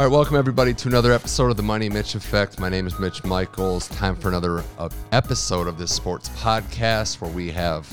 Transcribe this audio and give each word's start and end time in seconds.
All 0.00 0.06
right, 0.06 0.12
welcome 0.12 0.36
everybody 0.36 0.72
to 0.72 0.88
another 0.88 1.12
episode 1.12 1.50
of 1.50 1.58
the 1.58 1.62
Money 1.62 1.90
Mitch 1.90 2.14
Effect. 2.14 2.58
My 2.58 2.70
name 2.70 2.86
is 2.86 2.98
Mitch 2.98 3.22
Michaels. 3.22 3.86
Time 3.88 4.16
for 4.16 4.28
another 4.28 4.64
uh, 4.78 4.88
episode 5.12 5.66
of 5.66 5.76
this 5.76 5.94
sports 5.94 6.30
podcast 6.30 7.20
where 7.20 7.30
we 7.30 7.50
have 7.50 7.86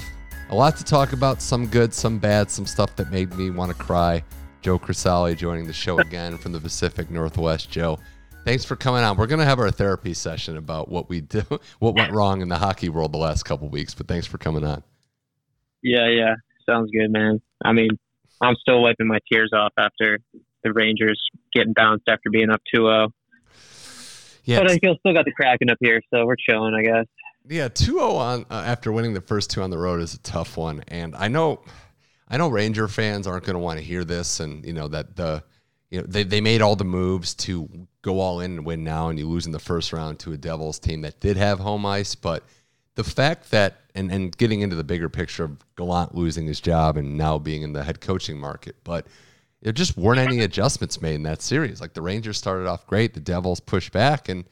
a 0.49 0.55
lot 0.55 0.77
to 0.77 0.85
talk 0.85 1.11
about, 1.11 1.41
some 1.41 1.67
good, 1.67 1.93
some 1.93 2.17
bad, 2.17 2.49
some 2.49 2.65
stuff 2.65 2.95
that 2.95 3.11
made 3.11 3.35
me 3.35 3.49
want 3.49 3.73
to 3.73 3.77
cry. 3.77 4.23
Joe 4.61 4.79
Crisalli 4.79 5.35
joining 5.35 5.67
the 5.67 5.73
show 5.73 5.99
again 5.99 6.37
from 6.37 6.53
the 6.53 6.61
Pacific 6.61 7.11
Northwest. 7.11 7.69
Joe, 7.69 7.99
thanks 8.45 8.63
for 8.63 8.77
coming 8.77 9.03
on. 9.03 9.17
We're 9.17 9.27
going 9.27 9.39
to 9.39 9.45
have 9.45 9.59
our 9.59 9.69
therapy 9.69 10.13
session 10.13 10.55
about 10.55 10.87
what 10.87 11.09
we 11.09 11.19
do, 11.19 11.43
what 11.79 11.93
went 11.93 12.13
wrong 12.13 12.39
in 12.39 12.47
the 12.47 12.57
hockey 12.57 12.87
world 12.87 13.11
the 13.11 13.17
last 13.17 13.43
couple 13.43 13.67
weeks, 13.67 13.93
but 13.93 14.07
thanks 14.07 14.25
for 14.25 14.37
coming 14.37 14.63
on. 14.63 14.81
Yeah, 15.83 16.07
yeah. 16.07 16.35
Sounds 16.69 16.89
good, 16.89 17.11
man. 17.11 17.41
I 17.65 17.73
mean, 17.73 17.89
I'm 18.41 18.55
still 18.61 18.81
wiping 18.81 19.07
my 19.07 19.19
tears 19.29 19.51
off 19.53 19.73
after 19.77 20.19
the 20.67 20.73
Rangers 20.73 21.19
getting 21.53 21.73
bounced 21.73 22.03
after 22.07 22.29
being 22.29 22.49
up 22.49 22.61
2-0. 22.73 23.09
Yeah, 24.43 24.59
but 24.59 24.71
I 24.71 24.77
still 24.77 24.95
still 24.99 25.13
got 25.13 25.25
the 25.25 25.33
Kraken 25.33 25.69
up 25.69 25.77
here, 25.81 26.01
so 26.13 26.25
we're 26.25 26.37
chilling, 26.37 26.73
I 26.73 26.81
guess. 26.81 27.05
Yeah, 27.49 27.67
2-0 27.67 28.11
on 28.13 28.45
uh, 28.49 28.63
after 28.65 28.91
winning 28.91 29.13
the 29.13 29.21
first 29.21 29.51
two 29.51 29.61
on 29.61 29.69
the 29.69 29.77
road 29.77 30.01
is 30.01 30.13
a 30.13 30.19
tough 30.19 30.55
one, 30.57 30.83
and 30.87 31.15
I 31.15 31.27
know, 31.27 31.61
I 32.29 32.37
know 32.37 32.47
Ranger 32.47 32.87
fans 32.87 33.27
aren't 33.27 33.43
going 33.43 33.55
to 33.55 33.59
want 33.59 33.79
to 33.79 33.85
hear 33.85 34.05
this, 34.05 34.39
and 34.39 34.65
you 34.65 34.73
know 34.73 34.87
that 34.87 35.15
the, 35.17 35.43
you 35.89 35.99
know 35.99 36.07
they 36.07 36.23
they 36.23 36.39
made 36.39 36.61
all 36.61 36.77
the 36.77 36.85
moves 36.85 37.33
to 37.35 37.87
go 38.01 38.19
all 38.19 38.39
in 38.39 38.51
and 38.51 38.65
win 38.65 38.83
now, 38.85 39.09
and 39.09 39.19
you 39.19 39.27
lose 39.27 39.45
in 39.45 39.51
the 39.51 39.59
first 39.59 39.91
round 39.91 40.19
to 40.19 40.31
a 40.31 40.37
Devils 40.37 40.79
team 40.79 41.01
that 41.01 41.19
did 41.19 41.35
have 41.35 41.59
home 41.59 41.85
ice, 41.85 42.15
but 42.15 42.43
the 42.95 43.03
fact 43.03 43.51
that 43.51 43.81
and 43.95 44.11
and 44.11 44.37
getting 44.37 44.61
into 44.61 44.75
the 44.75 44.83
bigger 44.83 45.09
picture 45.09 45.43
of 45.43 45.57
Gallant 45.75 46.15
losing 46.15 46.45
his 46.45 46.59
job 46.61 46.97
and 46.97 47.17
now 47.17 47.37
being 47.37 47.63
in 47.63 47.73
the 47.73 47.83
head 47.83 48.01
coaching 48.01 48.37
market, 48.39 48.75
but 48.83 49.07
there 49.67 49.73
just 49.73 49.97
weren't 49.97 50.17
any 50.17 50.39
adjustments 50.39 51.01
made 51.01 51.15
in 51.15 51.23
that 51.23 51.41
series. 51.41 51.81
Like 51.81 51.91
the 51.91 52.01
Rangers 52.01 52.37
started 52.37 52.67
off 52.67 52.87
great, 52.87 53.13
the 53.13 53.19
Devils 53.19 53.59
pushed 53.59 53.91
back, 53.91 54.29
and 54.29 54.45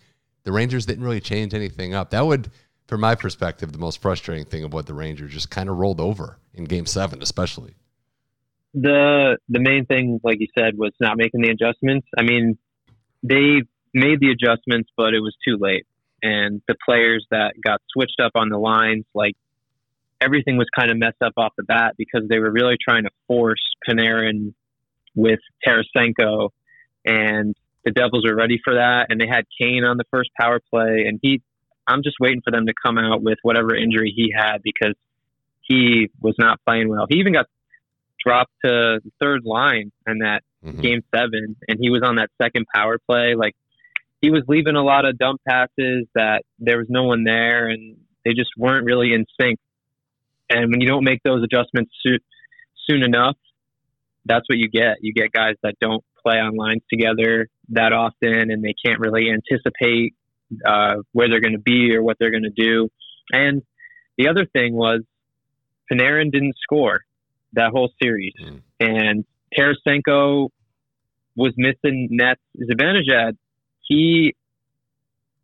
the 0.43 0.51
Rangers 0.51 0.85
didn't 0.85 1.05
really 1.05 1.21
change 1.21 1.53
anything 1.53 1.93
up. 1.93 2.09
That 2.09 2.25
would, 2.25 2.51
from 2.89 2.99
my 2.99 3.15
perspective, 3.15 3.71
the 3.71 3.77
most 3.77 4.01
frustrating 4.01 4.43
thing 4.43 4.65
of 4.65 4.73
what 4.73 4.87
the 4.87 4.93
Rangers 4.93 5.31
just 5.31 5.49
kind 5.49 5.69
of 5.69 5.77
rolled 5.77 6.01
over 6.01 6.37
in 6.53 6.65
Game 6.65 6.85
Seven, 6.85 7.21
especially. 7.21 7.75
The 8.73 9.37
the 9.47 9.61
main 9.61 9.85
thing, 9.85 10.19
like 10.21 10.41
you 10.41 10.47
said, 10.53 10.77
was 10.77 10.91
not 10.99 11.15
making 11.15 11.43
the 11.43 11.49
adjustments. 11.49 12.07
I 12.17 12.23
mean, 12.23 12.57
they 13.23 13.61
made 13.93 14.19
the 14.19 14.31
adjustments, 14.31 14.89
but 14.97 15.13
it 15.13 15.21
was 15.21 15.33
too 15.47 15.55
late. 15.57 15.85
And 16.23 16.61
the 16.67 16.75
players 16.85 17.25
that 17.31 17.53
got 17.63 17.79
switched 17.93 18.19
up 18.21 18.33
on 18.35 18.49
the 18.49 18.57
lines, 18.57 19.05
like 19.13 19.35
everything 20.19 20.57
was 20.57 20.67
kind 20.77 20.91
of 20.91 20.97
messed 20.97 21.21
up 21.23 21.35
off 21.37 21.53
the 21.55 21.63
bat 21.63 21.93
because 21.97 22.23
they 22.27 22.39
were 22.39 22.51
really 22.51 22.75
trying 22.85 23.03
to 23.03 23.11
force 23.29 23.63
Panarin 23.87 24.53
with 25.15 25.39
Tarasenko, 25.65 26.49
and 27.05 27.55
the 27.83 27.91
Devils 27.91 28.25
were 28.25 28.35
ready 28.35 28.59
for 28.63 28.75
that. 28.75 29.07
And 29.09 29.19
they 29.19 29.27
had 29.27 29.45
Kane 29.59 29.83
on 29.83 29.97
the 29.97 30.05
first 30.11 30.29
power 30.39 30.59
play, 30.71 31.05
and 31.07 31.19
he. 31.21 31.41
I'm 31.87 32.01
just 32.01 32.15
waiting 32.19 32.41
for 32.43 32.49
them 32.49 32.65
to 32.65 32.73
come 32.83 32.97
out 32.97 33.21
with 33.21 33.37
whatever 33.43 33.75
injury 33.75 34.11
he 34.15 34.33
had 34.35 34.63
because 34.63 34.95
he 35.61 36.09
was 36.19 36.33
not 36.39 36.59
playing 36.65 36.89
well. 36.89 37.05
He 37.07 37.17
even 37.17 37.33
got 37.33 37.45
dropped 38.25 38.51
to 38.63 38.99
the 39.03 39.11
third 39.21 39.41
line 39.45 39.91
in 40.07 40.19
that 40.19 40.41
mm-hmm. 40.65 40.81
game 40.81 41.01
seven, 41.13 41.55
and 41.67 41.77
he 41.79 41.89
was 41.89 42.01
on 42.03 42.15
that 42.15 42.29
second 42.41 42.65
power 42.73 42.97
play. 43.07 43.35
Like 43.35 43.55
he 44.21 44.31
was 44.31 44.43
leaving 44.47 44.75
a 44.75 44.83
lot 44.83 45.05
of 45.05 45.17
dump 45.17 45.41
passes 45.47 46.07
that 46.15 46.43
there 46.59 46.79
was 46.79 46.87
no 46.89 47.03
one 47.03 47.23
there, 47.23 47.67
and 47.67 47.97
they 48.23 48.33
just 48.33 48.49
weren't 48.57 48.85
really 48.85 49.13
in 49.13 49.25
sync. 49.39 49.59
And 50.49 50.71
when 50.71 50.81
you 50.81 50.87
don't 50.87 51.03
make 51.03 51.21
those 51.23 51.43
adjustments 51.43 51.91
soon, 52.03 52.19
soon 52.87 53.03
enough, 53.03 53.37
that's 54.25 54.45
what 54.47 54.57
you 54.57 54.69
get. 54.69 54.97
You 55.01 55.13
get 55.13 55.31
guys 55.31 55.55
that 55.63 55.75
don't 55.79 56.03
play 56.21 56.37
on 56.37 56.55
lines 56.55 56.81
together 56.89 57.47
that 57.69 57.93
often, 57.93 58.51
and 58.51 58.63
they 58.63 58.73
can't 58.83 58.99
really 58.99 59.29
anticipate 59.29 60.15
uh, 60.65 60.95
where 61.11 61.29
they're 61.29 61.41
going 61.41 61.53
to 61.53 61.59
be 61.59 61.95
or 61.95 62.03
what 62.03 62.17
they're 62.19 62.31
going 62.31 62.43
to 62.43 62.49
do. 62.49 62.89
And 63.31 63.61
the 64.17 64.27
other 64.29 64.45
thing 64.45 64.73
was 64.73 65.01
Panarin 65.91 66.31
didn't 66.31 66.55
score 66.61 67.01
that 67.53 67.71
whole 67.71 67.91
series, 68.01 68.33
mm. 68.41 68.61
and 68.79 69.25
Tarasenko 69.57 70.49
was 71.35 71.53
missing 71.57 72.09
nets. 72.11 72.41
Zibanejad, 72.57 73.37
he, 73.81 74.35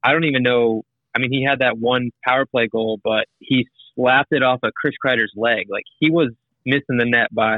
I 0.04 0.12
don't 0.12 0.26
even 0.26 0.44
know. 0.44 0.84
I 1.16 1.20
mean, 1.20 1.32
he 1.32 1.44
had 1.44 1.60
that 1.60 1.78
one 1.78 2.12
power 2.26 2.46
play 2.46 2.68
goal, 2.68 3.00
but 3.04 3.26
he 3.40 3.68
slapped 3.96 4.32
it 4.32 4.44
off 4.44 4.60
of 4.64 4.74
Chris 4.74 4.96
Kreider's 5.04 5.34
leg. 5.36 5.68
Like 5.70 5.84
he 6.00 6.10
was 6.10 6.30
missing 6.66 6.98
the 6.98 7.06
net 7.06 7.34
by 7.34 7.58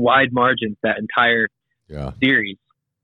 wide 0.00 0.32
margins 0.32 0.76
that 0.82 0.98
entire 0.98 1.48
yeah. 1.88 2.12
series, 2.22 2.56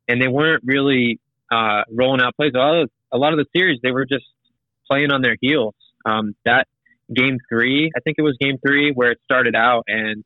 and 0.09 0.21
they 0.21 0.29
weren't 0.29 0.63
really 0.65 1.21
uh, 1.53 1.83
rolling 1.91 2.21
out 2.21 2.35
plays. 2.37 2.53
A 2.55 2.59
lot, 2.59 2.83
of, 2.83 2.91
a 3.13 3.19
lot 3.19 3.33
of 3.33 3.39
the 3.39 3.47
series, 3.57 3.79
they 3.83 3.91
were 3.91 4.07
just 4.07 4.25
playing 4.89 5.11
on 5.11 5.23
their 5.23 5.37
heels. 5.41 5.75
Um, 6.05 6.35
that 6.45 6.67
game 7.13 7.39
three, 7.49 7.91
I 7.97 8.01
think 8.01 8.17
it 8.19 8.23
was 8.23 8.37
game 8.41 8.59
three, 8.65 8.93
where 8.93 9.13
it 9.13 9.19
started 9.25 9.55
out, 9.55 9.85
and 9.87 10.25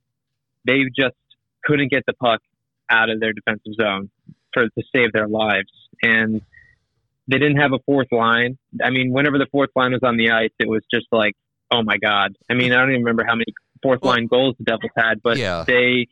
they 0.66 0.84
just 0.96 1.16
couldn't 1.64 1.90
get 1.90 2.04
the 2.06 2.12
puck 2.14 2.40
out 2.88 3.10
of 3.10 3.20
their 3.20 3.32
defensive 3.32 3.74
zone 3.80 4.10
for 4.52 4.64
to 4.64 4.82
save 4.94 5.12
their 5.12 5.28
lives, 5.28 5.70
and 6.02 6.42
they 7.28 7.38
didn't 7.38 7.58
have 7.58 7.72
a 7.72 7.78
fourth 7.86 8.08
line. 8.10 8.58
I 8.82 8.90
mean, 8.90 9.12
whenever 9.12 9.38
the 9.38 9.46
fourth 9.52 9.70
line 9.76 9.92
was 9.92 10.00
on 10.02 10.16
the 10.16 10.30
ice, 10.30 10.50
it 10.58 10.68
was 10.68 10.82
just 10.92 11.06
like, 11.12 11.34
oh 11.70 11.82
my 11.82 11.96
god. 11.98 12.36
I 12.50 12.54
mean, 12.54 12.72
I 12.72 12.76
don't 12.76 12.90
even 12.90 13.04
remember 13.04 13.24
how 13.24 13.34
many 13.34 13.52
fourth 13.82 14.02
line 14.04 14.26
goals 14.26 14.56
the 14.58 14.64
Devils 14.64 14.90
had, 14.96 15.22
but 15.22 15.38
yeah. 15.38 15.64
they 15.66 16.08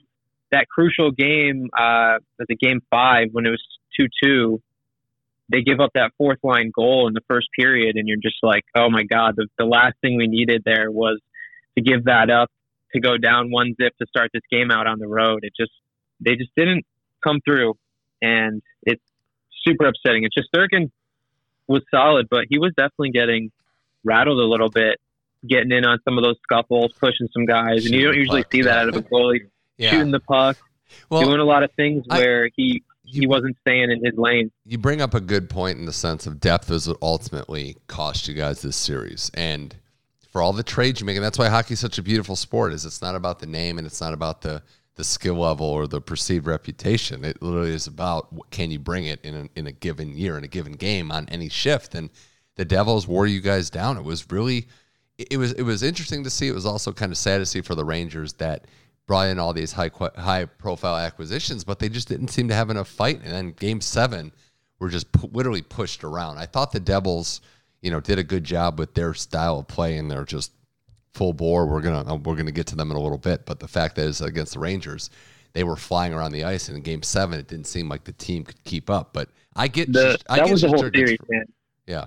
that 0.52 0.66
crucial 0.68 1.10
game, 1.10 1.68
uh, 1.76 2.18
the 2.38 2.56
game 2.56 2.80
five 2.90 3.28
when 3.32 3.46
it 3.46 3.50
was 3.50 3.62
two 3.98 4.06
two, 4.22 4.62
they 5.50 5.62
give 5.62 5.80
up 5.80 5.90
that 5.94 6.12
fourth 6.18 6.38
line 6.42 6.70
goal 6.74 7.08
in 7.08 7.14
the 7.14 7.22
first 7.28 7.48
period, 7.58 7.96
and 7.96 8.06
you're 8.06 8.18
just 8.22 8.36
like, 8.42 8.64
oh 8.76 8.90
my 8.90 9.02
god, 9.02 9.34
the, 9.36 9.46
the 9.58 9.64
last 9.64 9.94
thing 10.00 10.16
we 10.16 10.26
needed 10.26 10.62
there 10.64 10.90
was 10.90 11.20
to 11.76 11.82
give 11.82 12.04
that 12.04 12.30
up 12.30 12.50
to 12.94 13.00
go 13.00 13.16
down 13.16 13.50
one 13.50 13.74
zip 13.80 13.92
to 13.98 14.06
start 14.08 14.30
this 14.32 14.42
game 14.50 14.70
out 14.70 14.86
on 14.86 14.98
the 14.98 15.08
road. 15.08 15.40
It 15.42 15.52
just 15.58 15.72
they 16.20 16.36
just 16.36 16.50
didn't 16.56 16.84
come 17.24 17.40
through, 17.44 17.74
and 18.22 18.62
it's 18.82 19.02
super 19.66 19.86
upsetting. 19.86 20.24
It's 20.24 20.34
just 20.34 20.48
Shesterkin 20.54 20.90
was 21.66 21.82
solid, 21.90 22.28
but 22.30 22.44
he 22.48 22.58
was 22.58 22.72
definitely 22.76 23.10
getting 23.10 23.50
rattled 24.04 24.38
a 24.38 24.46
little 24.46 24.70
bit, 24.70 24.98
getting 25.46 25.70
in 25.70 25.84
on 25.84 25.98
some 26.04 26.16
of 26.16 26.24
those 26.24 26.36
scuffles, 26.42 26.92
pushing 26.98 27.28
some 27.32 27.44
guys, 27.44 27.84
and 27.84 27.94
you 27.94 28.04
don't 28.04 28.16
usually 28.16 28.44
see 28.50 28.62
that 28.62 28.78
out 28.78 28.88
of 28.88 28.96
a 28.96 29.02
goalie 29.02 29.48
yeah. 29.78 29.90
shooting 29.90 30.10
the 30.10 30.20
puck, 30.20 30.56
well, 31.10 31.22
doing 31.22 31.40
a 31.40 31.44
lot 31.44 31.62
of 31.62 31.72
things 31.72 32.04
where 32.08 32.46
I, 32.46 32.50
he 32.54 32.82
he 33.04 33.26
wasn't 33.26 33.56
staying 33.62 33.90
in 33.90 34.04
his 34.04 34.18
lane. 34.18 34.50
You 34.66 34.76
bring 34.76 35.00
up 35.00 35.14
a 35.14 35.20
good 35.20 35.48
point 35.48 35.78
in 35.78 35.86
the 35.86 35.92
sense 35.92 36.26
of 36.26 36.40
depth 36.40 36.70
is 36.70 36.86
what 36.86 36.98
ultimately 37.00 37.76
cost 37.86 38.28
you 38.28 38.34
guys 38.34 38.60
this 38.60 38.76
series, 38.76 39.30
and 39.34 39.74
for 40.30 40.42
all 40.42 40.52
the 40.52 40.62
trades 40.62 41.00
you 41.00 41.06
make, 41.06 41.16
and 41.16 41.24
that's 41.24 41.38
why 41.38 41.48
hockey 41.48 41.72
is 41.72 41.80
such 41.80 41.98
a 41.98 42.02
beautiful 42.02 42.36
sport. 42.36 42.72
Is 42.72 42.84
it's 42.84 43.00
not 43.00 43.14
about 43.14 43.38
the 43.38 43.46
name 43.46 43.78
and 43.78 43.86
it's 43.86 44.00
not 44.00 44.12
about 44.12 44.42
the 44.42 44.62
the 44.98 45.04
skill 45.04 45.36
level 45.36 45.64
or 45.64 45.86
the 45.86 46.00
perceived 46.00 46.46
reputation. 46.46 47.24
It 47.24 47.40
literally 47.40 47.72
is 47.72 47.86
about 47.86 48.50
can 48.50 48.72
you 48.72 48.80
bring 48.80 49.06
it 49.06 49.24
in 49.24 49.34
a, 49.34 49.58
in 49.58 49.66
a 49.68 49.72
given 49.72 50.16
year 50.16 50.36
in 50.36 50.42
a 50.42 50.48
given 50.48 50.72
game 50.72 51.12
on 51.12 51.28
any 51.28 51.48
shift. 51.48 51.94
And 51.94 52.10
the 52.56 52.64
Devils 52.64 53.06
wore 53.06 53.26
you 53.26 53.40
guys 53.40 53.70
down. 53.70 53.96
It 53.96 54.02
was 54.02 54.28
really 54.30 54.66
it 55.16 55.36
was 55.38 55.52
it 55.52 55.62
was 55.62 55.84
interesting 55.84 56.24
to 56.24 56.30
see. 56.30 56.48
It 56.48 56.54
was 56.54 56.66
also 56.66 56.92
kind 56.92 57.12
of 57.12 57.16
sad 57.16 57.38
to 57.38 57.46
see 57.46 57.60
for 57.60 57.76
the 57.76 57.84
Rangers 57.84 58.34
that 58.34 58.66
brought 59.08 59.26
in 59.26 59.40
all 59.40 59.52
these 59.52 59.72
high 59.72 59.90
high 60.16 60.44
profile 60.44 60.96
acquisitions, 60.96 61.64
but 61.64 61.80
they 61.80 61.88
just 61.88 62.06
didn't 62.06 62.28
seem 62.28 62.46
to 62.46 62.54
have 62.54 62.70
enough 62.70 62.86
fight. 62.86 63.20
And 63.24 63.32
then 63.32 63.52
Game 63.52 63.80
Seven 63.80 64.32
were 64.78 64.90
just 64.90 65.08
literally 65.32 65.62
pushed 65.62 66.04
around. 66.04 66.38
I 66.38 66.46
thought 66.46 66.70
the 66.70 66.78
Devils, 66.78 67.40
you 67.80 67.90
know, 67.90 67.98
did 67.98 68.20
a 68.20 68.22
good 68.22 68.44
job 68.44 68.78
with 68.78 68.94
their 68.94 69.14
style 69.14 69.58
of 69.58 69.66
play, 69.66 69.96
and 69.96 70.08
they're 70.08 70.24
just 70.24 70.52
full 71.14 71.32
bore. 71.32 71.66
We're 71.66 71.80
gonna 71.80 72.14
uh, 72.14 72.16
we're 72.16 72.36
gonna 72.36 72.52
get 72.52 72.68
to 72.68 72.76
them 72.76 72.92
in 72.92 72.96
a 72.96 73.00
little 73.00 73.18
bit, 73.18 73.46
but 73.46 73.58
the 73.58 73.66
fact 73.66 73.96
that 73.96 74.06
is 74.06 74.20
against 74.20 74.52
the 74.52 74.60
Rangers, 74.60 75.10
they 75.54 75.64
were 75.64 75.76
flying 75.76 76.12
around 76.12 76.32
the 76.32 76.44
ice, 76.44 76.68
and 76.68 76.76
in 76.76 76.82
Game 76.84 77.02
Seven, 77.02 77.40
it 77.40 77.48
didn't 77.48 77.66
seem 77.66 77.88
like 77.88 78.04
the 78.04 78.12
team 78.12 78.44
could 78.44 78.62
keep 78.62 78.90
up. 78.90 79.14
But 79.14 79.30
I 79.56 79.66
get 79.66 79.92
the, 79.92 80.18
I 80.28 80.36
that 80.36 80.44
get 80.44 80.52
was 80.52 80.60
the 80.60 80.68
whole 80.68 80.78
series, 80.78 81.18
man. 81.28 81.46
Yeah 81.86 82.06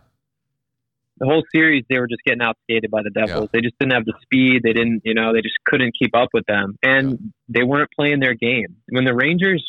the 1.21 1.27
whole 1.27 1.43
series 1.53 1.85
they 1.87 1.99
were 1.99 2.07
just 2.07 2.23
getting 2.25 2.41
outskated 2.41 2.89
by 2.89 3.03
the 3.03 3.11
Devils. 3.11 3.43
Yeah. 3.43 3.49
They 3.53 3.61
just 3.61 3.77
didn't 3.79 3.93
have 3.93 4.05
the 4.05 4.15
speed. 4.23 4.63
They 4.63 4.73
didn't, 4.73 5.03
you 5.05 5.13
know, 5.13 5.33
they 5.33 5.41
just 5.41 5.53
couldn't 5.65 5.93
keep 5.97 6.15
up 6.15 6.29
with 6.33 6.45
them, 6.47 6.77
and 6.81 7.11
yeah. 7.11 7.17
they 7.47 7.63
weren't 7.63 7.89
playing 7.95 8.19
their 8.19 8.33
game. 8.33 8.77
When 8.89 9.05
the 9.05 9.13
Rangers, 9.13 9.63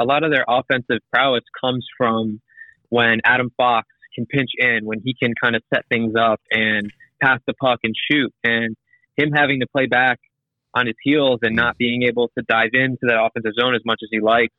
a 0.00 0.04
lot 0.04 0.24
of 0.24 0.32
their 0.32 0.46
offensive 0.48 1.00
prowess 1.12 1.44
comes 1.60 1.86
from 1.98 2.40
when 2.88 3.20
Adam 3.26 3.50
Fox 3.58 3.86
can 4.14 4.24
pinch 4.24 4.48
in, 4.56 4.86
when 4.86 5.02
he 5.04 5.14
can 5.14 5.34
kind 5.40 5.54
of 5.54 5.62
set 5.72 5.84
things 5.90 6.14
up 6.18 6.40
and 6.50 6.90
pass 7.22 7.40
the 7.46 7.52
puck 7.52 7.80
and 7.84 7.94
shoot, 8.10 8.32
and 8.42 8.74
him 9.18 9.32
having 9.32 9.60
to 9.60 9.66
play 9.66 9.84
back 9.84 10.18
on 10.72 10.86
his 10.86 10.96
heels 11.02 11.40
and 11.42 11.54
not 11.54 11.76
being 11.76 12.04
able 12.04 12.28
to 12.38 12.44
dive 12.48 12.70
into 12.72 13.00
that 13.02 13.22
offensive 13.22 13.52
zone 13.60 13.74
as 13.74 13.82
much 13.84 14.00
as 14.02 14.08
he 14.10 14.20
likes. 14.20 14.54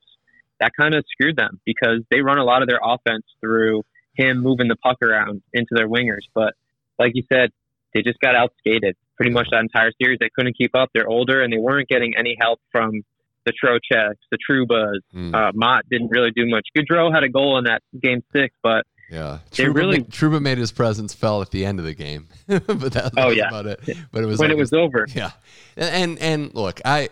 That 0.60 0.72
kind 0.80 0.94
of 0.94 1.04
screwed 1.12 1.36
them 1.36 1.60
because 1.66 2.02
they 2.12 2.22
run 2.22 2.38
a 2.38 2.44
lot 2.44 2.62
of 2.62 2.68
their 2.68 2.80
offense 2.84 3.24
through 3.42 3.84
him 4.18 4.40
moving 4.42 4.68
the 4.68 4.76
puck 4.76 4.98
around 5.02 5.42
into 5.54 5.70
their 5.72 5.88
wingers. 5.88 6.26
But 6.34 6.54
like 7.00 7.12
you 7.16 7.24
said, 7.32 7.52
they 7.94 8.02
just 8.02 8.20
got 8.20 8.36
outskated 8.36 8.94
pretty 9.16 9.32
much 9.32 9.48
that 9.52 9.60
entire 9.62 9.92
series. 10.02 10.18
They 10.20 10.30
couldn't 10.36 10.58
keep 10.58 10.76
up. 10.76 10.90
They're 10.94 11.08
older 11.08 11.42
and 11.42 11.52
they 11.54 11.58
weren't 11.58 11.88
getting 11.88 12.14
any 12.18 12.36
help 12.40 12.60
from 12.72 13.04
the 13.46 13.54
Trochecks, 13.54 14.16
the 14.30 14.38
Troubas. 14.46 15.02
Hmm. 15.14 15.34
Uh, 15.34 15.52
Motte 15.54 15.86
didn't 15.90 16.10
really 16.10 16.32
do 16.32 16.48
much. 16.48 16.68
Goodrow 16.78 17.14
had 17.14 17.24
a 17.24 17.30
goal 17.30 17.58
in 17.58 17.64
that 17.64 17.82
game 18.02 18.22
six, 18.34 18.54
but 18.62 18.86
Yeah, 19.10 19.40
They 19.56 19.64
Trouba, 19.64 19.74
really- 19.74 20.02
Trouba 20.04 20.42
made 20.42 20.58
his 20.58 20.72
presence 20.74 21.14
felt 21.14 21.44
at 21.44 21.52
the 21.52 21.66
end 21.66 21.80
of 21.80 21.86
the 21.86 21.94
game, 21.94 22.28
but 22.48 22.68
that, 22.94 23.14
Oh, 23.18 23.28
was 23.28 23.38
yeah. 23.38 23.48
about 23.48 23.66
it. 23.66 23.80
But 24.12 24.24
it 24.24 24.26
was 24.26 24.38
when 24.40 24.50
like 24.50 24.58
it 24.58 24.60
was 24.60 24.74
over, 24.74 25.08
yeah, 25.16 25.32
and 25.78 26.20
and 26.20 26.54
look, 26.54 26.82
I 26.84 27.08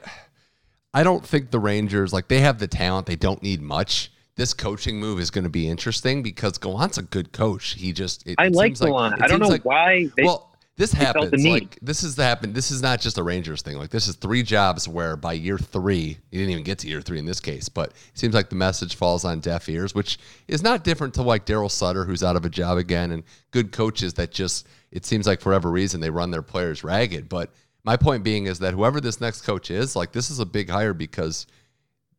I 0.93 1.03
don't 1.03 1.25
think 1.25 1.51
the 1.51 1.59
Rangers 1.59 2.11
like 2.11 2.27
they 2.27 2.41
have 2.41 2.59
the 2.59 2.67
talent; 2.67 3.05
they 3.07 3.15
don't 3.15 3.41
need 3.41 3.61
much. 3.61 4.11
This 4.37 4.53
coaching 4.53 4.99
move 4.99 5.19
is 5.19 5.31
going 5.31 5.45
to 5.45 5.49
be 5.49 5.67
interesting 5.69 6.21
because 6.21 6.57
Gallant's 6.57 6.97
a 6.97 7.03
good 7.03 7.31
coach. 7.31 7.75
He 7.75 7.93
just 7.93 8.27
it, 8.27 8.35
I 8.37 8.47
it 8.47 8.53
like 8.53 8.79
like- 8.81 8.89
Gallant. 8.89 9.15
it 9.19 9.23
I 9.23 9.27
don't 9.27 9.39
know 9.39 9.47
like- 9.47 9.63
why 9.65 10.07
they. 10.17 10.23
well, 10.23 10.51
this 10.77 10.91
happens. 10.91 11.45
Like 11.45 11.79
this 11.81 12.03
is 12.03 12.17
the 12.17 12.23
happen. 12.25 12.51
This 12.51 12.69
is 12.69 12.81
not 12.81 12.99
just 12.99 13.17
a 13.17 13.23
Rangers 13.23 13.61
thing. 13.61 13.77
Like 13.77 13.91
this 13.91 14.09
is 14.09 14.15
three 14.17 14.43
jobs 14.43 14.89
where 14.89 15.15
by 15.15 15.31
year 15.31 15.57
three, 15.57 16.17
you 16.31 16.39
didn't 16.39 16.49
even 16.51 16.65
get 16.65 16.79
to 16.79 16.89
year 16.89 16.99
three 16.99 17.17
in 17.17 17.25
this 17.25 17.39
case, 17.39 17.69
but 17.69 17.91
it 17.91 17.95
seems 18.19 18.33
like 18.35 18.49
the 18.49 18.57
message 18.57 18.95
falls 18.95 19.23
on 19.23 19.39
deaf 19.39 19.69
ears, 19.69 19.95
which 19.95 20.19
is 20.49 20.61
not 20.61 20.83
different 20.83 21.13
to 21.13 21.21
like 21.21 21.45
Daryl 21.45 21.71
Sutter, 21.71 22.03
who's 22.03 22.23
out 22.25 22.35
of 22.35 22.43
a 22.43 22.49
job 22.49 22.77
again, 22.77 23.11
and 23.11 23.23
good 23.51 23.71
coaches 23.71 24.15
that 24.15 24.31
just 24.31 24.67
it 24.91 25.05
seems 25.05 25.25
like 25.25 25.39
for 25.39 25.51
whatever 25.51 25.71
reason 25.71 26.01
they 26.01 26.09
run 26.09 26.29
their 26.29 26.41
players 26.41 26.83
ragged. 26.83 27.29
But 27.29 27.51
my 27.85 27.95
point 27.95 28.25
being 28.25 28.47
is 28.47 28.59
that 28.59 28.73
whoever 28.73 28.99
this 28.99 29.21
next 29.21 29.43
coach 29.43 29.71
is, 29.71 29.95
like 29.95 30.11
this 30.11 30.29
is 30.29 30.39
a 30.39 30.45
big 30.45 30.69
hire 30.69 30.93
because. 30.93 31.47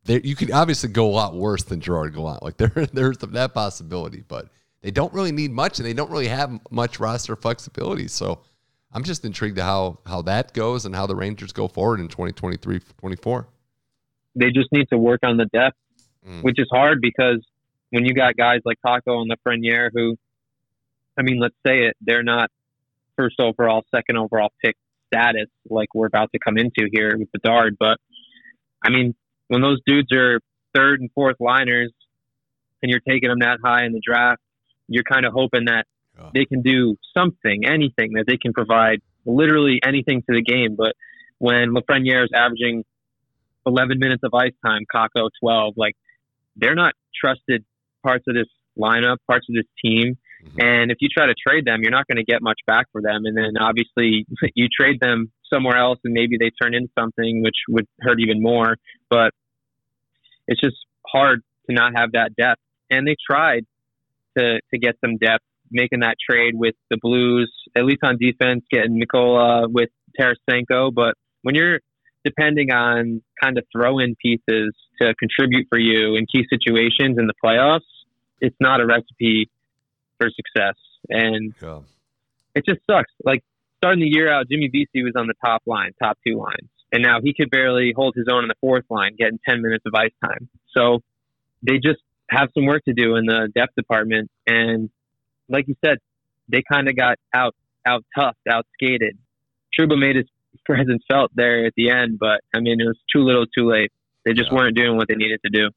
There, 0.07 0.19
you 0.19 0.35
could 0.35 0.51
obviously 0.51 0.89
go 0.89 1.07
a 1.07 1.11
lot 1.13 1.35
worse 1.35 1.63
than 1.63 1.79
Gerard 1.79 2.15
Gallant. 2.15 2.41
Like 2.41 2.57
there, 2.61 2.71
there's 2.93 3.17
that 3.19 3.53
possibility, 3.53 4.23
but 4.27 4.49
they 4.81 4.91
don't 4.91 5.13
really 5.13 5.31
need 5.31 5.51
much, 5.51 5.79
and 5.79 5.85
they 5.85 5.93
don't 5.93 6.09
really 6.09 6.27
have 6.27 6.59
much 6.71 6.99
roster 6.99 7.35
flexibility. 7.35 8.07
So, 8.07 8.41
I'm 8.93 9.03
just 9.03 9.23
intrigued 9.25 9.57
to 9.57 9.63
how 9.63 9.99
how 10.05 10.21
that 10.23 10.53
goes 10.53 10.85
and 10.85 10.95
how 10.95 11.05
the 11.05 11.15
Rangers 11.15 11.51
go 11.51 11.67
forward 11.67 11.99
in 11.99 12.07
2023 12.07 12.79
24. 12.99 13.47
they 14.35 14.51
just 14.51 14.71
need 14.71 14.87
to 14.89 14.97
work 14.97 15.19
on 15.23 15.37
the 15.37 15.45
depth, 15.45 15.77
Mm. 16.27 16.43
which 16.43 16.59
is 16.59 16.67
hard 16.71 16.99
because 17.01 17.45
when 17.91 18.05
you 18.05 18.13
got 18.13 18.35
guys 18.35 18.59
like 18.65 18.77
Kakko 18.85 19.21
and 19.21 19.31
Lafreniere, 19.31 19.89
who, 19.93 20.17
I 21.17 21.21
mean, 21.21 21.39
let's 21.39 21.55
say 21.65 21.85
it, 21.85 21.95
they're 22.01 22.23
not 22.23 22.49
first 23.15 23.39
overall, 23.39 23.83
second 23.95 24.17
overall 24.17 24.51
pick 24.63 24.75
status 25.07 25.47
like 25.69 25.87
we're 25.95 26.05
about 26.07 26.31
to 26.33 26.39
come 26.39 26.57
into 26.57 26.89
here 26.91 27.15
with 27.17 27.31
Bedard, 27.31 27.77
but 27.79 27.97
I 28.83 28.89
mean, 28.89 29.15
when 29.47 29.61
those 29.61 29.79
dudes 29.85 30.11
are 30.13 30.39
third 30.75 30.99
and 31.01 31.09
fourth 31.13 31.37
liners, 31.39 31.91
and 32.81 32.89
you're 32.91 33.01
taking 33.07 33.29
them 33.29 33.39
that 33.39 33.57
high 33.63 33.85
in 33.85 33.93
the 33.93 34.01
draft, 34.05 34.41
you're 34.87 35.03
kind 35.03 35.25
of 35.25 35.33
hoping 35.33 35.65
that 35.65 35.85
Yeah. 36.17 36.29
they 36.33 36.45
can 36.45 36.61
do 36.61 36.95
something, 37.15 37.65
anything 37.65 38.13
that 38.13 38.25
they 38.27 38.37
can 38.37 38.53
provide, 38.53 39.01
literally 39.25 39.79
anything 39.83 40.21
to 40.23 40.33
the 40.35 40.41
game. 40.41 40.75
But 40.75 40.95
when 41.39 41.69
Lafreniere 41.73 42.23
is 42.23 42.29
averaging 42.35 42.83
11 43.65 43.99
minutes 43.99 44.23
of 44.23 44.33
ice 44.33 44.53
time, 44.65 44.83
Kakko 44.93 45.29
12. 45.41 45.73
Like 45.77 45.95
they're 46.55 46.75
not 46.75 46.93
trusted 47.19 47.65
parts 48.03 48.23
of 48.27 48.33
this 48.35 48.47
lineup, 48.77 49.17
parts 49.27 49.47
of 49.49 49.55
this 49.55 49.65
team. 49.83 50.17
Mhm. 50.45 50.63
And 50.63 50.91
if 50.91 50.97
you 51.01 51.09
try 51.09 51.25
to 51.25 51.33
trade 51.35 51.65
them, 51.65 51.81
you're 51.81 51.91
not 51.91 52.07
going 52.07 52.17
to 52.17 52.23
get 52.23 52.41
much 52.41 52.59
back 52.65 52.85
for 52.91 53.01
them. 53.01 53.25
And 53.25 53.35
then 53.37 53.57
obviously 53.59 54.25
you 54.55 54.67
trade 54.69 54.99
them 54.99 55.31
somewhere 55.51 55.77
else 55.77 55.99
and 56.03 56.13
maybe 56.13 56.37
they 56.37 56.51
turn 56.61 56.73
into 56.73 56.89
something 56.97 57.41
which 57.41 57.55
would 57.69 57.87
hurt 58.01 58.19
even 58.19 58.41
more. 58.41 58.77
But 59.09 59.31
it's 60.47 60.61
just 60.61 60.77
hard 61.05 61.41
to 61.69 61.75
not 61.75 61.93
have 61.97 62.13
that 62.13 62.35
depth. 62.35 62.61
And 62.89 63.07
they 63.07 63.15
tried 63.29 63.65
to, 64.37 64.59
to 64.71 64.79
get 64.79 64.95
some 65.03 65.17
depth, 65.17 65.43
making 65.71 65.99
that 65.99 66.15
trade 66.29 66.53
with 66.55 66.75
the 66.89 66.97
Blues, 67.01 67.51
at 67.75 67.85
least 67.85 67.99
on 68.03 68.17
defense, 68.17 68.63
getting 68.71 68.99
Mikkola 69.01 69.71
with 69.71 69.89
Tarasenko. 70.19 70.93
But 70.93 71.15
when 71.41 71.55
you're 71.55 71.79
depending 72.23 72.71
on 72.71 73.21
kind 73.41 73.57
of 73.57 73.65
throw 73.71 73.99
in 73.99 74.15
pieces 74.21 74.73
to 75.01 75.13
contribute 75.15 75.67
for 75.69 75.77
you 75.79 76.15
in 76.15 76.25
key 76.25 76.45
situations 76.49 77.17
in 77.17 77.27
the 77.27 77.33
playoffs, 77.43 77.81
it's 78.41 78.55
not 78.59 78.81
a 78.81 78.85
recipe 78.85 79.49
for 80.17 80.29
success. 80.29 80.75
And 81.09 81.53
Yeah. 81.61 81.81
it 82.55 82.65
just 82.65 82.81
sucks. 82.89 83.11
Like 83.23 83.43
starting 83.77 84.01
the 84.01 84.07
year 84.09 84.31
out, 84.31 84.47
Jimmy 84.49 84.67
Vesey 84.71 85.03
was 85.03 85.13
on 85.15 85.27
the 85.27 85.33
top 85.45 85.61
line, 85.65 85.91
top 86.01 86.17
two 86.25 86.37
lines. 86.37 86.69
And 86.91 87.03
now 87.03 87.19
he 87.21 87.33
could 87.33 87.49
barely 87.49 87.93
hold 87.95 88.15
his 88.15 88.27
own 88.31 88.43
in 88.43 88.47
the 88.47 88.55
fourth 88.61 88.85
line, 88.89 89.15
getting 89.17 89.39
10 89.47 89.61
minutes 89.61 89.83
of 89.85 89.93
ice 89.93 90.11
time. 90.23 90.47
So 90.75 91.01
they 91.61 91.77
just 91.79 91.99
have 92.29 92.49
some 92.53 92.65
work 92.65 92.83
to 92.85 92.93
do 92.93 93.15
in 93.15 93.25
the 93.25 93.49
depth 93.53 93.75
department. 93.75 94.31
And 94.45 94.89
like 95.49 95.67
you 95.67 95.75
said, 95.83 95.97
they 96.47 96.63
kind 96.69 96.87
of 96.87 96.95
got 96.95 97.17
out, 97.33 97.55
out 97.85 98.05
toughed, 98.17 98.33
out 98.49 98.65
skated. 98.73 99.17
Trouba 99.77 99.97
made 99.99 100.15
his 100.15 100.25
presence 100.65 101.03
felt 101.09 101.31
there 101.35 101.65
at 101.65 101.73
the 101.75 101.89
end, 101.89 102.19
but 102.19 102.41
I 102.55 102.59
mean, 102.61 102.79
it 102.79 102.85
was 102.85 102.97
too 103.13 103.23
little, 103.23 103.45
too 103.45 103.69
late. 103.69 103.91
They 104.25 104.33
just 104.33 104.51
Yeah. 104.51 104.57
weren't 104.57 104.75
doing 104.77 104.95
what 104.97 105.07
they 105.07 105.15
needed 105.15 105.41
to 105.45 105.49
do. 105.49 105.69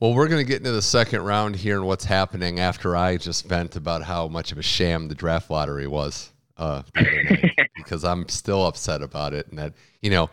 Well, 0.00 0.12
we're 0.12 0.28
going 0.28 0.44
to 0.44 0.48
get 0.48 0.58
into 0.58 0.72
the 0.72 0.82
second 0.82 1.22
round 1.22 1.56
here 1.56 1.76
and 1.76 1.86
what's 1.86 2.04
happening 2.04 2.60
after 2.60 2.94
I 2.94 3.16
just 3.16 3.46
vent 3.48 3.76
about 3.76 4.02
how 4.02 4.28
much 4.28 4.52
of 4.52 4.58
a 4.58 4.62
sham 4.62 5.08
the 5.08 5.14
draft 5.14 5.50
lottery 5.50 5.86
was 5.86 6.32
uh, 6.56 6.82
the 6.94 7.00
other 7.00 7.22
night 7.24 7.70
because 7.76 8.04
I'm 8.04 8.28
still 8.28 8.66
upset 8.66 9.02
about 9.02 9.34
it. 9.34 9.48
And 9.48 9.58
that, 9.58 9.74
you 10.02 10.10
know, 10.10 10.30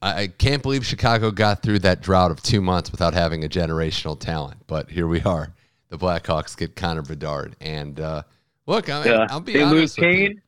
I, 0.00 0.22
I 0.22 0.26
can't 0.28 0.62
believe 0.62 0.84
Chicago 0.86 1.30
got 1.30 1.62
through 1.62 1.80
that 1.80 2.00
drought 2.00 2.30
of 2.30 2.42
two 2.42 2.60
months 2.60 2.90
without 2.90 3.14
having 3.14 3.44
a 3.44 3.48
generational 3.48 4.18
talent. 4.18 4.58
But 4.66 4.90
here 4.90 5.06
we 5.06 5.20
are. 5.22 5.54
The 5.90 5.98
Blackhawks 5.98 6.56
get 6.56 6.76
Connor 6.76 7.02
Bedard. 7.02 7.56
And 7.60 7.98
uh, 8.00 8.22
look, 8.66 8.88
I, 8.88 9.04
Yeah. 9.04 9.26
I'll 9.30 9.40
be 9.40 9.54
they 9.54 9.64
lose 9.64 9.96
honest 9.96 9.98
you. 9.98 10.02
Kane. 10.04 10.42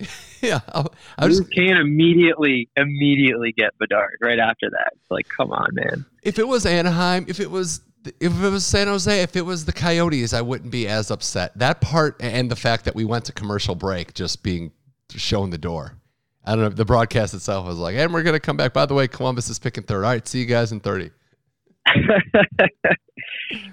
Yeah, 0.42 0.60
I'll, 0.68 0.92
I'll 1.16 1.28
just 1.28 1.40
Lose 1.44 1.50
Kane 1.50 1.76
immediately, 1.78 2.68
immediately 2.76 3.52
get 3.56 3.76
Bedard 3.78 4.18
right 4.20 4.38
after 4.38 4.68
that. 4.70 4.92
It's 4.92 5.10
like, 5.10 5.26
come 5.34 5.50
on, 5.50 5.66
man. 5.72 6.04
if 6.22 6.38
it 6.38 6.46
was 6.46 6.66
Anaheim, 6.66 7.24
if 7.26 7.40
it 7.40 7.50
was 7.50 7.80
if 8.20 8.42
it 8.42 8.50
was 8.50 8.64
San 8.64 8.86
Jose, 8.86 9.22
if 9.22 9.36
it 9.36 9.44
was 9.44 9.64
the 9.64 9.72
Coyotes, 9.72 10.32
I 10.32 10.40
wouldn't 10.40 10.70
be 10.70 10.88
as 10.88 11.10
upset. 11.10 11.56
That 11.58 11.80
part 11.80 12.16
and 12.20 12.50
the 12.50 12.56
fact 12.56 12.84
that 12.84 12.94
we 12.94 13.04
went 13.04 13.24
to 13.26 13.32
commercial 13.32 13.74
break 13.74 14.14
just 14.14 14.42
being 14.42 14.72
shown 15.10 15.50
the 15.50 15.58
door. 15.58 15.98
I 16.44 16.54
don't 16.54 16.60
know. 16.60 16.68
The 16.68 16.84
broadcast 16.84 17.34
itself 17.34 17.66
was 17.66 17.78
like, 17.78 17.96
and 17.96 18.12
we're 18.14 18.22
gonna 18.22 18.40
come 18.40 18.56
back. 18.56 18.72
By 18.72 18.86
the 18.86 18.94
way, 18.94 19.08
Columbus 19.08 19.48
is 19.50 19.58
picking 19.58 19.82
third. 19.82 20.04
All 20.04 20.10
right, 20.10 20.26
see 20.26 20.38
you 20.38 20.46
guys 20.46 20.70
in 20.72 20.80
thirty. 20.80 21.10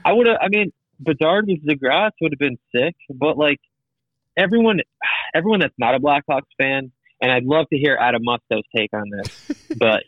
I 0.06 0.12
would 0.12 0.27
have. 0.27 0.38
I 0.41 0.47
mean, 0.50 0.71
Bedard 1.00 1.45
with 1.47 1.65
Zegras 1.65 2.12
would 2.21 2.31
have 2.33 2.39
been 2.39 2.57
sick, 2.75 2.95
but 3.13 3.38
like 3.38 3.59
everyone, 4.38 4.79
everyone 5.36 5.59
that's 5.59 5.75
not 5.77 5.95
a 5.95 6.00
Blackhawks 6.00 6.41
fan, 6.57 6.91
and 7.22 7.31
I'd 7.31 7.43
love 7.46 7.67
to 7.72 7.77
hear 7.77 7.98
Adam 8.00 8.24
Musto's 8.24 8.63
take 8.75 8.89
on 8.93 9.03
this, 9.10 9.67
but 9.77 10.03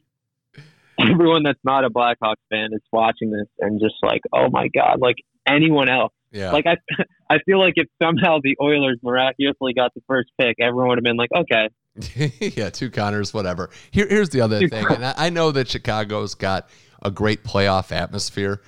everyone 1.11 1.43
that's 1.43 1.59
not 1.63 1.85
a 1.85 1.89
Blackhawks 1.89 2.35
fan 2.49 2.69
is 2.71 2.81
watching 2.91 3.31
this 3.31 3.47
and 3.59 3.79
just 3.79 3.95
like, 4.01 4.21
oh 4.33 4.49
my 4.49 4.67
god, 4.67 4.99
like 4.99 5.17
anyone 5.47 5.89
else. 5.89 6.13
Yeah, 6.31 6.51
Like 6.51 6.65
I, 6.67 6.75
I 7.29 7.39
feel 7.45 7.59
like 7.59 7.73
if 7.77 7.87
somehow 8.01 8.39
the 8.43 8.57
Oilers 8.61 8.99
miraculously 9.01 9.73
got 9.73 9.93
the 9.93 10.01
first 10.07 10.29
pick, 10.39 10.57
everyone 10.59 10.89
would 10.89 10.97
have 10.97 11.03
been 11.03 11.17
like, 11.17 11.31
okay, 11.33 11.69
yeah, 12.55 12.69
two 12.69 12.89
Connors, 12.89 13.33
whatever. 13.33 13.69
Here, 13.91 14.07
here's 14.07 14.29
the 14.29 14.41
other 14.41 14.59
Two 14.59 14.67
thing, 14.67 14.85
and 14.89 15.05
I, 15.05 15.13
I 15.17 15.29
know 15.29 15.51
that 15.51 15.69
Chicago's 15.69 16.35
got 16.35 16.69
a 17.01 17.09
great 17.09 17.43
playoff 17.43 17.91
atmosphere, 17.91 18.61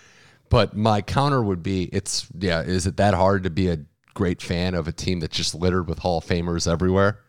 but 0.49 0.77
my 0.77 1.01
counter 1.01 1.41
would 1.41 1.61
be, 1.61 1.83
it's 1.91 2.27
yeah, 2.37 2.61
is 2.61 2.87
it 2.87 2.97
that 2.97 3.13
hard 3.13 3.43
to 3.43 3.49
be 3.49 3.69
a 3.69 3.79
great 4.13 4.41
fan 4.41 4.75
of 4.75 4.87
a 4.87 4.91
team 4.91 5.19
that's 5.19 5.35
just 5.35 5.53
littered 5.53 5.89
with 5.89 5.99
Hall 5.99 6.19
of 6.19 6.25
Famers 6.25 6.71
everywhere? 6.71 7.19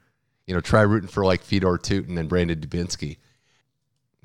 You 0.46 0.54
know, 0.54 0.60
try 0.60 0.82
rooting 0.82 1.08
for 1.08 1.24
like 1.24 1.42
Fedor 1.42 1.78
Tyutin 1.78 2.16
and 2.18 2.28
Brandon 2.28 2.58
Dubinsky. 2.60 3.18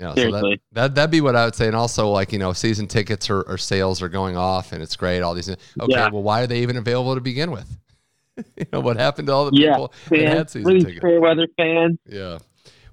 You 0.04 0.10
know, 0.10 0.16
so 0.16 0.32
that, 0.32 0.60
that, 0.74 0.96
that'd 0.96 1.12
be 1.12 1.22
what 1.22 1.36
I 1.36 1.46
would 1.46 1.56
say, 1.56 1.68
and 1.68 1.76
also 1.76 2.10
like 2.10 2.32
you 2.34 2.40
know, 2.40 2.52
season 2.54 2.88
tickets 2.88 3.30
or, 3.30 3.42
or 3.44 3.58
sales 3.58 4.02
are 4.02 4.10
going 4.10 4.36
off, 4.36 4.72
and 4.74 4.82
it's 4.84 4.96
great. 4.96 5.22
All 5.22 5.34
these, 5.34 5.50
okay, 5.50 5.60
Yeah. 5.88 6.10
well, 6.12 6.24
why 6.24 6.42
are 6.42 6.48
they 6.48 6.60
even 6.62 6.78
available 6.78 7.16
to 7.16 7.22
begin 7.22 7.52
with? 7.52 7.78
you 8.58 8.66
know, 8.74 8.80
what 8.80 8.98
happened 8.98 9.28
to 9.28 9.34
all 9.34 9.50
the 9.50 9.58
yeah, 9.60 9.72
people 9.72 9.94
that 10.10 10.20
had 10.20 10.38
fans, 10.38 10.52
season 10.52 10.68
really 10.68 10.86
tickets? 10.86 11.02
fair 11.02 11.22
weather 11.22 11.48
fans. 11.56 12.00
Yeah. 12.08 12.40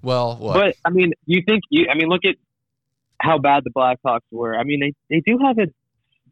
Well, 0.03 0.39
look, 0.41 0.55
But 0.55 0.77
I 0.85 0.91
mean, 0.91 1.13
you 1.27 1.43
think 1.47 1.63
you? 1.71 1.87
I 1.91 1.95
mean, 1.95 2.09
look 2.09 2.25
at 2.25 2.37
how 3.21 3.39
bad 3.39 3.65
the 3.65 3.71
Blackhawks 3.71 4.21
were. 4.31 4.57
I 4.57 4.65
mean, 4.65 4.81
they 4.81 4.93
they 5.09 5.21
do 5.21 5.39
have 5.45 5.59
a 5.59 5.67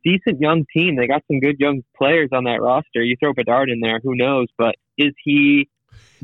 decent 0.05 0.41
young 0.41 0.65
team. 0.73 0.97
They 0.97 1.07
got 1.07 1.23
some 1.27 1.41
good 1.41 1.57
young 1.59 1.83
players 1.97 2.29
on 2.33 2.45
that 2.45 2.61
roster. 2.63 3.03
You 3.03 3.17
throw 3.19 3.33
Bedard 3.33 3.69
in 3.71 3.81
there, 3.81 4.01
who 4.03 4.15
knows? 4.15 4.47
But 4.57 4.77
is 4.97 5.13
he 5.25 5.69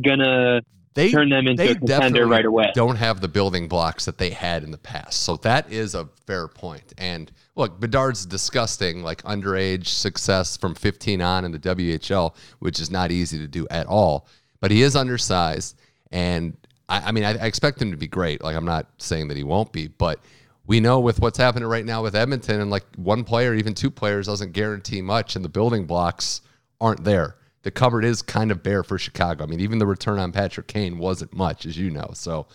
gonna 0.03 0.61
they 0.95 1.11
turn 1.11 1.29
them 1.29 1.47
into 1.47 1.71
a 1.71 1.75
contender 1.75 2.27
right 2.27 2.45
away? 2.45 2.71
don't 2.75 2.97
have 2.97 3.21
the 3.21 3.29
building 3.29 3.69
blocks 3.69 4.05
that 4.05 4.19
they 4.19 4.31
had 4.31 4.63
in 4.63 4.71
the 4.71 4.79
past. 4.79 5.23
So 5.23 5.37
that 5.39 5.71
is 5.71 5.95
a 5.95 6.09
fair 6.27 6.49
point. 6.49 6.95
And 6.97 7.31
look, 7.57 7.81
Bedard's 7.81 8.25
disgusting, 8.25 9.03
like 9.03 9.23
underage 9.23 9.89
success 9.89 10.57
from 10.57 10.75
15 10.75 11.21
on 11.21 11.45
in 11.45 11.53
the 11.53 11.59
WHL, 11.59 12.35
which 12.61 12.81
is 12.81 12.91
not 12.91 13.11
easy 13.11 13.39
to 13.39 13.49
do 13.49 13.67
at 13.71 13.87
all. 13.87 14.29
But 14.61 14.71
he 14.71 14.83
is 14.83 14.97
undersized, 14.97 15.77
and 16.11 16.57
I, 16.89 17.09
I 17.09 17.13
mean, 17.13 17.25
I, 17.25 17.31
I 17.33 17.47
expect 17.47 17.83
him 17.83 17.91
to 17.91 17.97
be 17.97 18.07
great. 18.07 18.43
Like 18.43 18.57
I'm 18.57 18.65
not 18.65 18.87
saying 18.99 19.29
that 19.29 19.37
he 19.37 19.45
won't 19.45 19.73
be, 19.73 19.89
but 19.89 20.21
we 20.67 20.81
know 20.81 21.01
with 21.01 21.21
what's 21.21 21.39
happening 21.39 21.69
right 21.69 21.85
now 21.85 22.03
with 22.03 22.15
Edmonton, 22.17 22.61
and 22.61 22.71
like 22.71 22.85
one 22.97 23.25
player, 23.25 23.55
even 23.55 23.75
two 23.75 23.91
players, 23.91 24.27
doesn't 24.27 24.53
guarantee 24.53 25.03
much, 25.03 25.37
and 25.37 25.45
the 25.45 25.49
building 25.49 25.87
blocks 25.87 26.41
aren't 26.81 27.05
there. 27.05 27.37
The 27.65 27.71
cupboard 27.71 28.05
is 28.05 28.23
kind 28.23 28.51
of 28.51 28.63
bare 28.63 28.83
for 28.83 28.99
Chicago. 28.99 29.43
I 29.45 29.47
mean, 29.47 29.61
even 29.61 29.79
the 29.79 29.87
return 29.87 30.19
on 30.19 30.33
Patrick 30.33 30.67
Kane 30.69 30.99
wasn't 30.99 31.33
much, 31.35 31.67
as 31.67 31.77
you 31.77 31.91
know. 31.91 32.11
So 32.15 32.47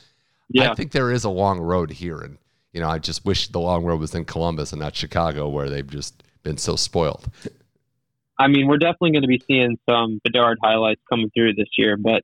Yeah, 0.49 0.71
I 0.71 0.75
think 0.75 0.91
there 0.91 1.11
is 1.11 1.23
a 1.23 1.29
long 1.29 1.59
road 1.59 1.91
here. 1.91 2.19
And 2.19 2.37
you 2.73 2.79
know, 2.81 2.87
I 2.89 2.99
just 2.99 3.25
wish 3.25 3.47
the 3.49 3.59
long 3.59 3.83
road 3.83 3.99
was 3.99 4.15
in 4.15 4.25
Columbus 4.25 4.71
and 4.71 4.79
not 4.81 4.95
Chicago, 4.95 5.49
where 5.49 5.69
they've 5.69 5.89
just 5.89 6.23
been 6.43 6.57
so 6.57 6.75
spoiled. 6.75 7.27
I 8.37 8.47
mean, 8.47 8.67
we're 8.67 8.77
definitely 8.77 9.11
going 9.11 9.23
to 9.23 9.27
be 9.27 9.43
seeing 9.47 9.77
some 9.89 10.21
Bedard 10.23 10.59
highlights 10.63 11.01
coming 11.09 11.29
through 11.35 11.55
this 11.55 11.67
year, 11.77 11.97
but 11.97 12.23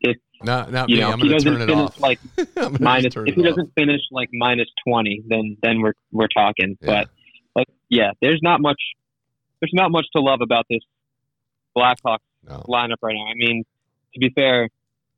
if 0.00 0.16
Not, 0.42 0.72
not 0.72 0.88
you 0.88 0.96
me. 0.96 1.00
know 1.02 1.10
I'm 1.10 1.20
if 1.20 1.22
he 1.22 1.28
going 1.28 1.42
to 1.42 1.44
doesn't 1.44 1.52
turn 1.58 1.62
it 1.62 1.66
finish 1.66 1.90
off. 1.90 2.00
like 2.00 2.80
minus, 2.80 3.14
if 3.16 3.34
he 3.34 3.42
off. 3.42 3.48
doesn't 3.48 3.72
finish 3.74 4.00
like 4.10 4.30
minus 4.32 4.68
twenty, 4.86 5.22
then 5.28 5.56
then 5.62 5.80
we're 5.80 5.94
we're 6.12 6.28
talking. 6.28 6.78
Yeah. 6.80 6.86
But 6.86 7.10
like, 7.56 7.68
yeah, 7.90 8.12
there's 8.22 8.40
not 8.42 8.60
much 8.62 8.80
there's 9.60 9.72
not 9.74 9.90
much 9.90 10.06
to 10.14 10.20
love 10.22 10.40
about 10.40 10.64
this 10.70 10.80
Blackhawks 11.76 12.18
No. 12.46 12.64
lineup 12.68 12.96
right 13.02 13.14
now. 13.14 13.26
I 13.26 13.34
mean, 13.34 13.64
to 14.14 14.20
be 14.20 14.30
fair, 14.30 14.68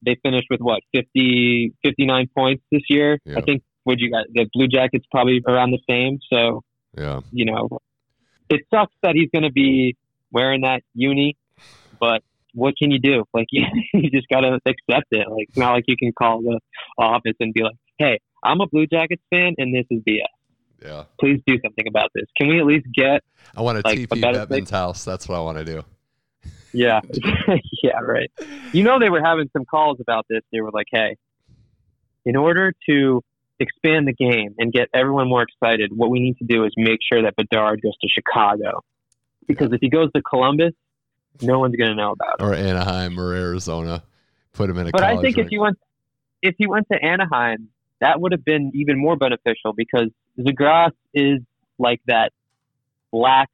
they 0.04 0.16
finished 0.22 0.46
with 0.50 0.60
what 0.60 0.80
50, 0.94 1.72
59 1.84 2.28
points 2.36 2.62
this 2.70 2.82
year. 2.88 3.18
Yeah. 3.24 3.38
I 3.38 3.40
think 3.42 3.62
would 3.84 4.00
you 4.00 4.10
guys 4.10 4.24
the 4.32 4.46
Blue 4.52 4.68
Jackets 4.68 5.04
probably 5.10 5.42
around 5.46 5.70
the 5.70 5.80
same. 5.88 6.18
So 6.32 6.62
Yeah. 6.96 7.20
you 7.32 7.44
know, 7.44 7.68
it 8.48 8.62
sucks 8.72 8.94
that 9.02 9.14
he's 9.14 9.30
going 9.32 9.42
to 9.44 9.52
be 9.52 9.96
wearing 10.32 10.62
that 10.62 10.82
uni, 10.94 11.36
but 12.00 12.22
what 12.54 12.74
can 12.76 12.90
you 12.90 12.98
do? 12.98 13.24
Like 13.34 13.46
you, 13.52 13.64
you 13.94 14.10
just 14.10 14.28
got 14.28 14.40
to 14.40 14.58
accept 14.66 15.06
it. 15.10 15.28
Like 15.28 15.46
it's 15.48 15.56
not 15.58 15.72
like 15.72 15.84
you 15.86 15.96
can 15.96 16.12
call 16.12 16.42
the 16.42 16.58
office 16.98 17.34
and 17.40 17.52
be 17.52 17.62
like, 17.62 17.76
"Hey, 17.98 18.18
I'm 18.42 18.60
a 18.60 18.66
Blue 18.66 18.86
Jackets 18.86 19.22
fan, 19.30 19.54
and 19.58 19.74
this 19.74 19.84
is 19.90 20.02
BS. 20.08 20.22
Yeah. 20.84 21.04
Please 21.18 21.40
do 21.46 21.58
something 21.64 21.86
about 21.88 22.10
this. 22.14 22.24
Can 22.36 22.48
we 22.48 22.60
at 22.60 22.66
least 22.66 22.86
get 22.94 23.22
I 23.56 23.62
want 23.62 23.78
to 23.78 23.88
Like, 23.88 23.98
a 23.98 24.06
TP 24.06 24.20
better 24.20 24.46
Bettman's 24.46 24.70
house. 24.70 25.04
That's 25.04 25.26
what 25.28 25.36
I 25.36 25.40
want 25.40 25.58
to 25.58 25.64
do. 25.64 25.82
Yeah. 26.72 27.00
yeah, 27.82 28.00
right. 28.00 28.30
You 28.72 28.82
know, 28.82 28.98
they 28.98 29.10
were 29.10 29.22
having 29.22 29.48
some 29.52 29.64
calls 29.64 29.98
about 30.00 30.26
this. 30.28 30.42
They 30.52 30.60
were 30.60 30.70
like, 30.70 30.86
hey, 30.90 31.16
in 32.24 32.36
order 32.36 32.72
to 32.88 33.22
expand 33.58 34.06
the 34.06 34.12
game 34.12 34.54
and 34.58 34.72
get 34.72 34.88
everyone 34.92 35.28
more 35.28 35.42
excited, 35.42 35.90
what 35.94 36.10
we 36.10 36.20
need 36.20 36.36
to 36.38 36.44
do 36.44 36.64
is 36.64 36.72
make 36.76 36.98
sure 37.10 37.22
that 37.22 37.36
Bedard 37.36 37.80
goes 37.82 37.96
to 38.00 38.08
Chicago. 38.08 38.82
Because 39.46 39.72
if 39.72 39.80
he 39.80 39.88
goes 39.88 40.10
to 40.14 40.22
Columbus, 40.22 40.72
no 41.42 41.58
one's 41.58 41.76
going 41.76 41.90
to 41.90 41.96
know 41.96 42.12
about 42.12 42.40
it. 42.40 42.42
Or 42.42 42.54
Anaheim 42.54 43.18
or 43.18 43.34
Arizona. 43.34 44.02
Put 44.52 44.70
him 44.70 44.78
in 44.78 44.88
a 44.88 44.90
But 44.90 45.02
I 45.02 45.20
think 45.20 45.38
if 45.38 45.48
you 45.50 45.60
went, 45.60 45.78
if 46.42 46.54
he 46.58 46.66
went 46.66 46.86
to 46.90 47.02
Anaheim, 47.02 47.68
that 48.00 48.20
would 48.20 48.32
have 48.32 48.44
been 48.44 48.72
even 48.74 48.98
more 48.98 49.16
beneficial 49.16 49.72
because 49.74 50.08
Zegras 50.38 50.92
is 51.14 51.40
like 51.78 52.00
that 52.06 52.32
black 53.12 53.48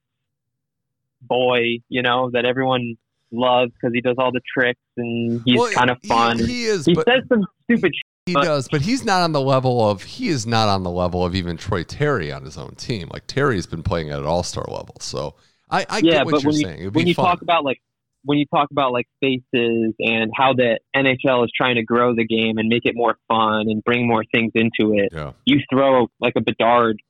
boy, 1.23 1.79
you 1.88 2.02
know, 2.02 2.31
that 2.33 2.45
everyone 2.45 2.97
loves 3.31 3.73
because 3.73 3.95
he 3.95 4.00
does 4.00 4.17
all 4.19 4.31
the 4.33 4.43
tricks 4.57 4.81
and 4.97 5.41
he's 5.45 5.59
Well, 5.59 5.73
kind 5.73 5.91
of 5.91 5.99
fun. 6.02 6.38
He, 6.38 6.64
is, 6.64 6.85
he 6.85 6.95
says 6.95 7.23
some 7.29 7.47
stupid 7.64 7.93
he 8.26 8.35
but- 8.35 8.45
does, 8.45 8.69
but 8.69 8.83
he's 8.83 9.05
not 9.05 9.23
on 9.23 9.33
the 9.33 9.41
level 9.41 9.88
of 9.88 10.02
he 10.05 10.29
is 10.29 10.47
not 10.47 10.69
on 10.69 10.85
the 10.85 10.91
level 10.91 11.25
of 11.25 11.35
even 11.35 11.57
Troy 11.57 11.83
Terry 11.83 12.31
on 12.31 12.45
his 12.45 12.57
own 12.57 12.75
team. 12.76 13.09
Like 13.12 13.26
Terry's 13.26 13.67
been 13.67 13.83
playing 13.83 14.11
at 14.11 14.21
an 14.21 14.26
all 14.26 14.45
star 14.45 14.64
level. 14.69 14.97
So 15.00 15.35
I, 15.69 15.87
I 15.88 15.99
yeah, 15.99 16.19
get 16.19 16.26
what 16.26 16.43
you're 16.45 16.52
you, 16.52 16.62
saying. 16.62 16.81
It'd 16.81 16.95
when 16.95 17.07
you 17.09 17.14
fun. 17.14 17.25
talk 17.25 17.43
about 17.43 17.64
like 17.64 17.83
when 18.25 18.38
you 18.38 18.47
talk 18.47 18.71
about 18.71 18.93
like 18.93 19.09
faces 19.21 19.95
and 19.99 20.31
how 20.37 20.52
the 20.52 20.79
NHL 20.95 21.45
is 21.45 21.50
trying 21.57 21.75
to 21.75 21.83
grow 21.83 22.14
the 22.14 22.25
game 22.25 22.59
and 22.59 22.69
make 22.69 22.85
it 22.85 22.95
more 22.95 23.19
fun 23.26 23.69
and 23.69 23.83
bring 23.83 24.07
more 24.07 24.23
things 24.33 24.52
into 24.55 24.95
it, 24.95 25.09
yeah. 25.12 25.33
you 25.45 25.61
throw 25.69 26.09
like 26.21 26.35
a 26.37 26.41
Bedard 26.41 27.02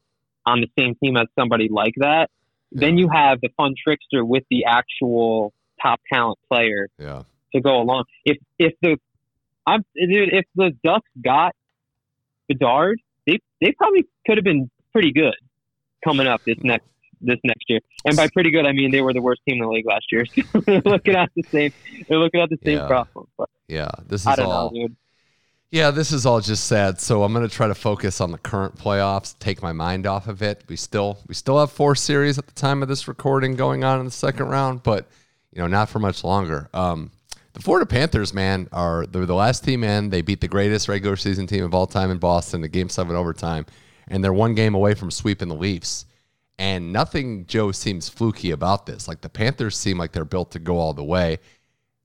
on 0.46 0.62
the 0.62 0.68
same 0.78 0.94
team 0.94 1.18
as 1.18 1.26
somebody 1.38 1.68
like 1.70 1.92
that, 1.98 2.30
then 2.74 2.98
you 2.98 3.08
have 3.12 3.40
the 3.40 3.48
fun 3.56 3.74
trickster 3.82 4.24
with 4.24 4.44
the 4.50 4.64
actual 4.66 5.52
top 5.82 6.00
talent 6.12 6.38
player 6.50 6.88
Yeah. 6.98 7.22
to 7.54 7.60
go 7.60 7.80
along. 7.80 8.04
If 8.24 8.38
if 8.58 8.72
the 8.82 8.96
I'm 9.66 9.84
dude, 9.94 10.32
if 10.32 10.44
the 10.56 10.72
Ducks 10.84 11.08
got 11.22 11.52
Bedard, 12.48 13.00
they 13.26 13.38
they 13.60 13.72
probably 13.72 14.04
could 14.26 14.36
have 14.38 14.44
been 14.44 14.70
pretty 14.92 15.12
good 15.12 15.34
coming 16.04 16.26
up 16.26 16.40
this 16.46 16.56
next 16.62 16.86
this 17.20 17.38
next 17.44 17.64
year. 17.68 17.80
And 18.04 18.16
by 18.16 18.28
pretty 18.28 18.50
good, 18.50 18.66
I 18.66 18.72
mean 18.72 18.90
they 18.90 19.00
were 19.00 19.12
the 19.12 19.22
worst 19.22 19.40
team 19.48 19.58
in 19.62 19.68
the 19.68 19.68
league 19.68 19.86
last 19.86 20.06
year. 20.10 20.24
So 20.26 20.60
they're 20.66 20.82
looking 20.84 21.14
at 21.14 21.30
the 21.36 21.44
same 21.54 21.72
they're 22.08 22.18
looking 22.18 22.40
at 22.40 22.50
the 22.50 22.58
same 22.64 22.78
Yeah. 22.78 22.86
problem. 22.88 23.26
But 23.38 23.48
Yeah. 23.68 23.90
This 24.06 24.22
is 24.22 24.26
I 24.26 24.36
don't 24.36 24.50
all 24.50 24.70
know, 24.72 24.88
dude. 24.88 24.96
Yeah, 25.72 25.90
this 25.90 26.12
is 26.12 26.26
all 26.26 26.38
just 26.42 26.66
sad. 26.66 27.00
So 27.00 27.24
I'm 27.24 27.32
going 27.32 27.48
to 27.48 27.54
try 27.54 27.66
to 27.66 27.74
focus 27.74 28.20
on 28.20 28.30
the 28.30 28.36
current 28.36 28.76
playoffs, 28.76 29.34
take 29.38 29.62
my 29.62 29.72
mind 29.72 30.06
off 30.06 30.28
of 30.28 30.42
it. 30.42 30.62
We 30.68 30.76
still 30.76 31.18
we 31.26 31.34
still 31.34 31.58
have 31.58 31.72
four 31.72 31.94
series 31.94 32.36
at 32.36 32.46
the 32.46 32.52
time 32.52 32.82
of 32.82 32.90
this 32.90 33.08
recording 33.08 33.56
going 33.56 33.82
on 33.82 33.98
in 33.98 34.04
the 34.04 34.10
second 34.10 34.48
round, 34.48 34.82
but 34.82 35.08
you 35.50 35.62
know, 35.62 35.66
not 35.66 35.88
for 35.88 35.98
much 35.98 36.24
longer. 36.24 36.68
Um, 36.74 37.10
the 37.54 37.60
Florida 37.60 37.86
Panthers, 37.86 38.34
man, 38.34 38.68
are 38.70 39.06
they're 39.06 39.24
the 39.24 39.34
last 39.34 39.64
team 39.64 39.82
in. 39.82 40.10
They 40.10 40.20
beat 40.20 40.42
the 40.42 40.48
greatest 40.48 40.88
regular 40.88 41.16
season 41.16 41.46
team 41.46 41.64
of 41.64 41.72
all 41.72 41.86
time 41.86 42.10
in 42.10 42.18
Boston, 42.18 42.60
the 42.60 42.68
game 42.68 42.90
seven 42.90 43.16
overtime, 43.16 43.64
and 44.08 44.22
they're 44.22 44.30
one 44.30 44.54
game 44.54 44.74
away 44.74 44.92
from 44.92 45.10
sweeping 45.10 45.48
the 45.48 45.54
Leafs. 45.54 46.04
And 46.58 46.92
nothing, 46.92 47.46
Joe, 47.46 47.72
seems 47.72 48.10
fluky 48.10 48.50
about 48.50 48.84
this. 48.84 49.08
Like 49.08 49.22
the 49.22 49.30
Panthers 49.30 49.78
seem 49.78 49.96
like 49.96 50.12
they're 50.12 50.26
built 50.26 50.50
to 50.50 50.58
go 50.58 50.76
all 50.76 50.92
the 50.92 51.02
way. 51.02 51.38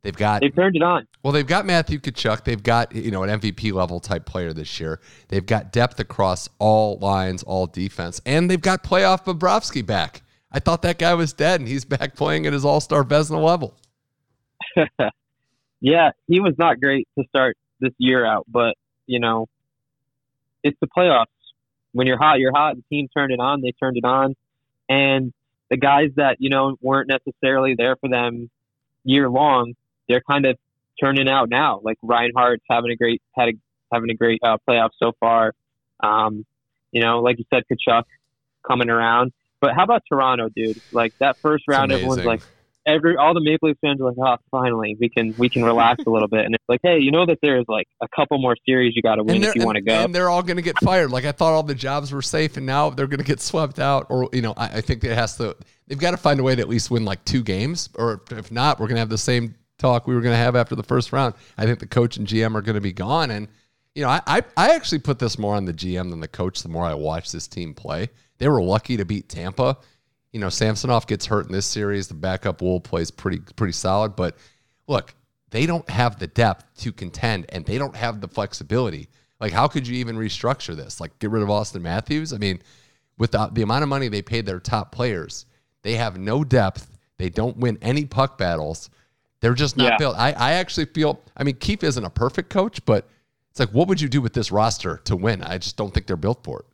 They've 0.08 0.16
got 0.16 0.40
They 0.40 0.48
turned 0.48 0.78
it 0.78 0.82
on. 0.82 1.06
well, 1.22 1.34
they've 1.34 1.46
got 1.46 1.66
Matthew 1.66 2.00
Tkachuk. 2.00 2.46
They've 2.46 2.64
got 2.64 2.96
you 2.96 3.12
know 3.12 3.24
an 3.24 3.42
MVP 3.42 3.74
level 3.74 4.00
type 4.00 4.26
player 4.26 4.54
this 4.54 4.80
year. 4.80 5.02
They've 5.28 5.46
got 5.46 5.74
depth 5.74 6.00
across 6.00 6.48
all 6.60 6.98
lines, 7.00 7.44
all 7.44 7.68
defense, 7.68 8.22
and 8.26 8.50
they've 8.50 8.62
got 8.62 8.86
playoff 8.86 9.26
Bobrovsky 9.26 9.86
back. 9.86 10.22
I 10.50 10.60
thought 10.60 10.82
that 10.84 10.98
guy 10.98 11.14
was 11.14 11.34
dead, 11.34 11.60
and 11.60 11.68
he's 11.68 11.84
back 11.98 12.16
playing 12.16 12.48
at 12.48 12.54
his 12.54 12.64
All 12.64 12.80
Star 12.80 13.04
Vezina 13.04 13.44
level. 13.44 13.76
yeah, 15.82 16.12
he 16.30 16.40
was 16.40 16.54
not 16.58 16.80
great 16.80 17.06
to 17.20 17.26
start 17.28 17.58
this 17.82 17.92
year 17.98 18.26
out, 18.26 18.46
but 18.48 18.76
you 19.08 19.20
know, 19.20 19.48
it's 20.64 20.78
the 20.80 20.88
playoffs. 20.88 21.26
When 21.92 22.08
you're 22.08 22.18
hot, 22.18 22.40
you're 22.40 22.56
hot. 22.56 22.78
The 22.78 22.84
team 22.90 23.10
turned 23.14 23.34
it 23.34 23.42
on. 23.42 23.60
They 23.60 23.74
turned 23.74 23.98
it 23.98 24.06
on, 24.06 24.36
and 24.88 25.34
the 25.70 25.76
guys 25.76 26.12
that 26.16 26.38
you 26.40 26.50
know 26.50 26.78
weren't 26.80 27.10
necessarily 27.10 27.76
there 27.78 27.98
for 27.98 28.08
them 28.08 28.50
year 29.04 29.30
long, 29.30 29.74
they're 30.08 30.24
kind 30.30 30.46
of 30.46 30.58
turning 31.02 31.30
out 31.30 31.50
now. 31.50 31.80
Like 31.84 31.98
Reinhart's 32.02 32.64
having 32.70 32.92
a 32.92 32.96
great 32.96 33.22
had 33.36 33.50
a, 33.50 33.54
having 33.94 34.10
a 34.10 34.16
great 34.16 34.40
uh, 34.44 34.58
playoff 34.68 34.90
so 35.02 35.14
far. 35.20 35.54
Um, 36.02 36.46
you 36.92 37.02
know, 37.02 37.20
like 37.20 37.38
you 37.40 37.46
said, 37.54 37.64
Tkachuk 37.72 38.04
coming 38.68 38.90
around. 38.90 39.34
But 39.60 39.74
how 39.76 39.84
about 39.84 40.04
Toronto, 40.08 40.50
dude? 40.56 40.80
Like 40.92 41.14
that 41.20 41.38
first 41.38 41.64
round, 41.68 41.92
everyone's 41.92 42.24
like, 42.24 42.42
every 42.88 43.18
all 43.18 43.34
the 43.34 43.42
Maple 43.42 43.70
Leaf 43.70 43.78
fans 43.82 44.00
are 44.02 44.06
like, 44.06 44.18
oh, 44.18 44.38
finally 44.50 44.96
we 45.00 45.10
can 45.10 45.36
we 45.38 45.50
can 45.50 45.64
relax 45.64 46.04
a 46.06 46.10
little 46.10 46.28
bit. 46.28 46.46
And 46.46 46.56
it's 46.56 46.64
like, 46.68 46.80
hey, 46.84 47.00
you 47.00 47.12
know 47.12 47.26
that 47.26 47.40
there's 47.42 47.66
like 47.68 47.88
a 48.02 48.08
couple 48.08 48.40
more 48.40 48.56
series 48.66 48.96
you 48.96 49.02
got 49.02 49.16
to 49.16 49.24
win 49.24 49.44
if 49.44 49.56
you 49.56 49.66
want 49.66 49.76
to 49.76 49.82
go. 49.82 50.06
and 50.06 50.16
they're 50.16 50.30
all 50.30 50.42
going 50.42 50.58
to 50.58 50.64
get 50.64 50.78
fired. 50.80 51.12
Like 51.12 51.26
I 51.26 51.32
thought, 51.32 51.54
all 51.54 51.64
the 51.64 51.76
jobs 51.76 52.12
were 52.12 52.22
safe, 52.22 52.58
and 52.58 52.66
now 52.66 52.90
they're 52.90 53.08
going 53.08 53.20
to 53.20 53.26
get 53.26 53.42
swept 53.42 53.80
out. 53.80 54.08
Or 54.10 54.30
you 54.32 54.42
know, 54.42 54.54
I, 54.56 54.78
I 54.78 54.82
think 54.82 55.04
it 55.04 55.14
has 55.14 55.38
to. 55.38 55.56
They've 55.88 56.00
got 56.00 56.12
to 56.12 56.18
find 56.18 56.40
a 56.40 56.44
way 56.44 56.56
to 56.56 56.62
at 56.62 56.70
least 56.70 56.90
win 56.90 57.06
like 57.06 57.24
two 57.26 57.44
games, 57.44 57.90
or 57.96 58.22
if 58.32 58.52
not, 58.52 58.80
we're 58.80 58.88
going 58.88 58.96
to 58.96 59.02
have 59.02 59.10
the 59.10 59.18
same 59.18 59.56
talk 59.77 60.07
we 60.07 60.15
were 60.15 60.22
going 60.22 60.34
to 60.34 60.38
have 60.38 60.55
after 60.55 60.75
the 60.75 60.84
first 60.84 61.12
round. 61.12 61.34
I 61.57 61.65
think 61.65 61.79
the 61.79 61.88
coach 61.88 62.17
and 62.17 62.27
GM 62.27 62.55
are 62.55 62.62
going 62.62 62.75
to 62.75 62.81
be 62.81 62.93
gone, 62.93 63.31
and 63.31 63.48
you 63.96 64.03
know, 64.03 64.10
I, 64.10 64.22
I 64.27 64.41
I 64.55 64.75
actually 64.75 65.00
put 65.00 65.19
this 65.19 65.38
more 65.38 65.55
on 65.55 65.65
the 65.65 65.74
GM 65.74 66.10
than 66.10 66.19
the 66.19 66.27
coach. 66.27 66.62
The 66.62 66.69
more 66.69 66.86
I 66.86 66.93
watch 66.93 67.31
this 67.31 67.48
team 67.48 67.74
play, 67.74 68.10
they 68.38 68.48
were 68.48 68.62
lucky 68.62 68.98
to 68.98 69.05
beat 69.05 69.29
Tampa. 69.29 69.77
You 70.34 70.39
know, 70.39 70.50
Samsonov 70.50 71.07
gets 71.07 71.25
hurt 71.25 71.48
in 71.48 71.51
this 71.51 71.65
series. 71.65 72.07
The 72.07 72.13
backup 72.13 72.62
Woll 72.62 72.79
plays 72.79 73.12
pretty 73.12 73.39
pretty 73.55 73.74
solid, 73.74 74.15
but 74.15 74.38
look, 74.88 75.15
they 75.50 75.65
don't 75.65 75.89
have 75.89 76.19
the 76.19 76.27
depth 76.27 76.65
to 76.81 76.91
contend, 76.91 77.46
and 77.50 77.65
they 77.65 77.77
don't 77.77 77.96
have 77.96 78.22
the 78.22 78.27
flexibility. 78.27 79.10
Like, 79.39 79.53
how 79.53 79.67
could 79.67 79.88
you 79.88 79.96
even 79.98 80.17
restructure 80.17 80.75
this? 80.75 81.00
Like, 81.00 81.17
get 81.19 81.29
rid 81.29 81.43
of 81.43 81.50
Auston 81.50 81.81
Matthews? 81.81 82.34
I 82.34 82.38
mean, 82.38 82.62
with 83.17 83.31
the, 83.31 83.48
the 83.53 83.62
amount 83.62 83.84
of 83.84 83.89
money 83.89 84.07
they 84.07 84.22
paid 84.22 84.46
their 84.46 84.60
top 84.60 84.91
players, 84.91 85.46
they 85.84 85.93
have 85.93 86.17
no 86.17 86.43
depth. 86.43 86.98
They 87.17 87.29
don't 87.29 87.57
win 87.57 87.77
any 87.81 88.05
puck 88.05 88.38
battles. 88.38 88.89
They're 89.39 89.53
just 89.53 89.77
not 89.77 89.86
Yeah. 89.91 89.98
built. 89.98 90.15
I, 90.17 90.32
I 90.34 90.53
actually 90.53 90.86
feel, 90.86 91.22
I 91.36 91.44
mean, 91.44 91.56
Keefe 91.56 91.84
isn't 91.84 92.03
a 92.03 92.10
perfect 92.10 92.50
coach, 92.50 92.84
but 92.86 93.08
it's 93.51 93.60
like, 93.60 93.70
what 93.70 93.88
would 93.88 94.01
you 94.01 94.10
do 94.10 94.22
with 94.22 94.34
this 94.34 94.51
roster 94.51 94.98
to 95.06 95.15
win? 95.15 95.44
I 95.44 95.58
just 95.58 95.77
don't 95.77 95.94
think 95.94 96.08
they're 96.08 96.15
built 96.15 96.44
for 96.44 96.60
it. 96.60 96.65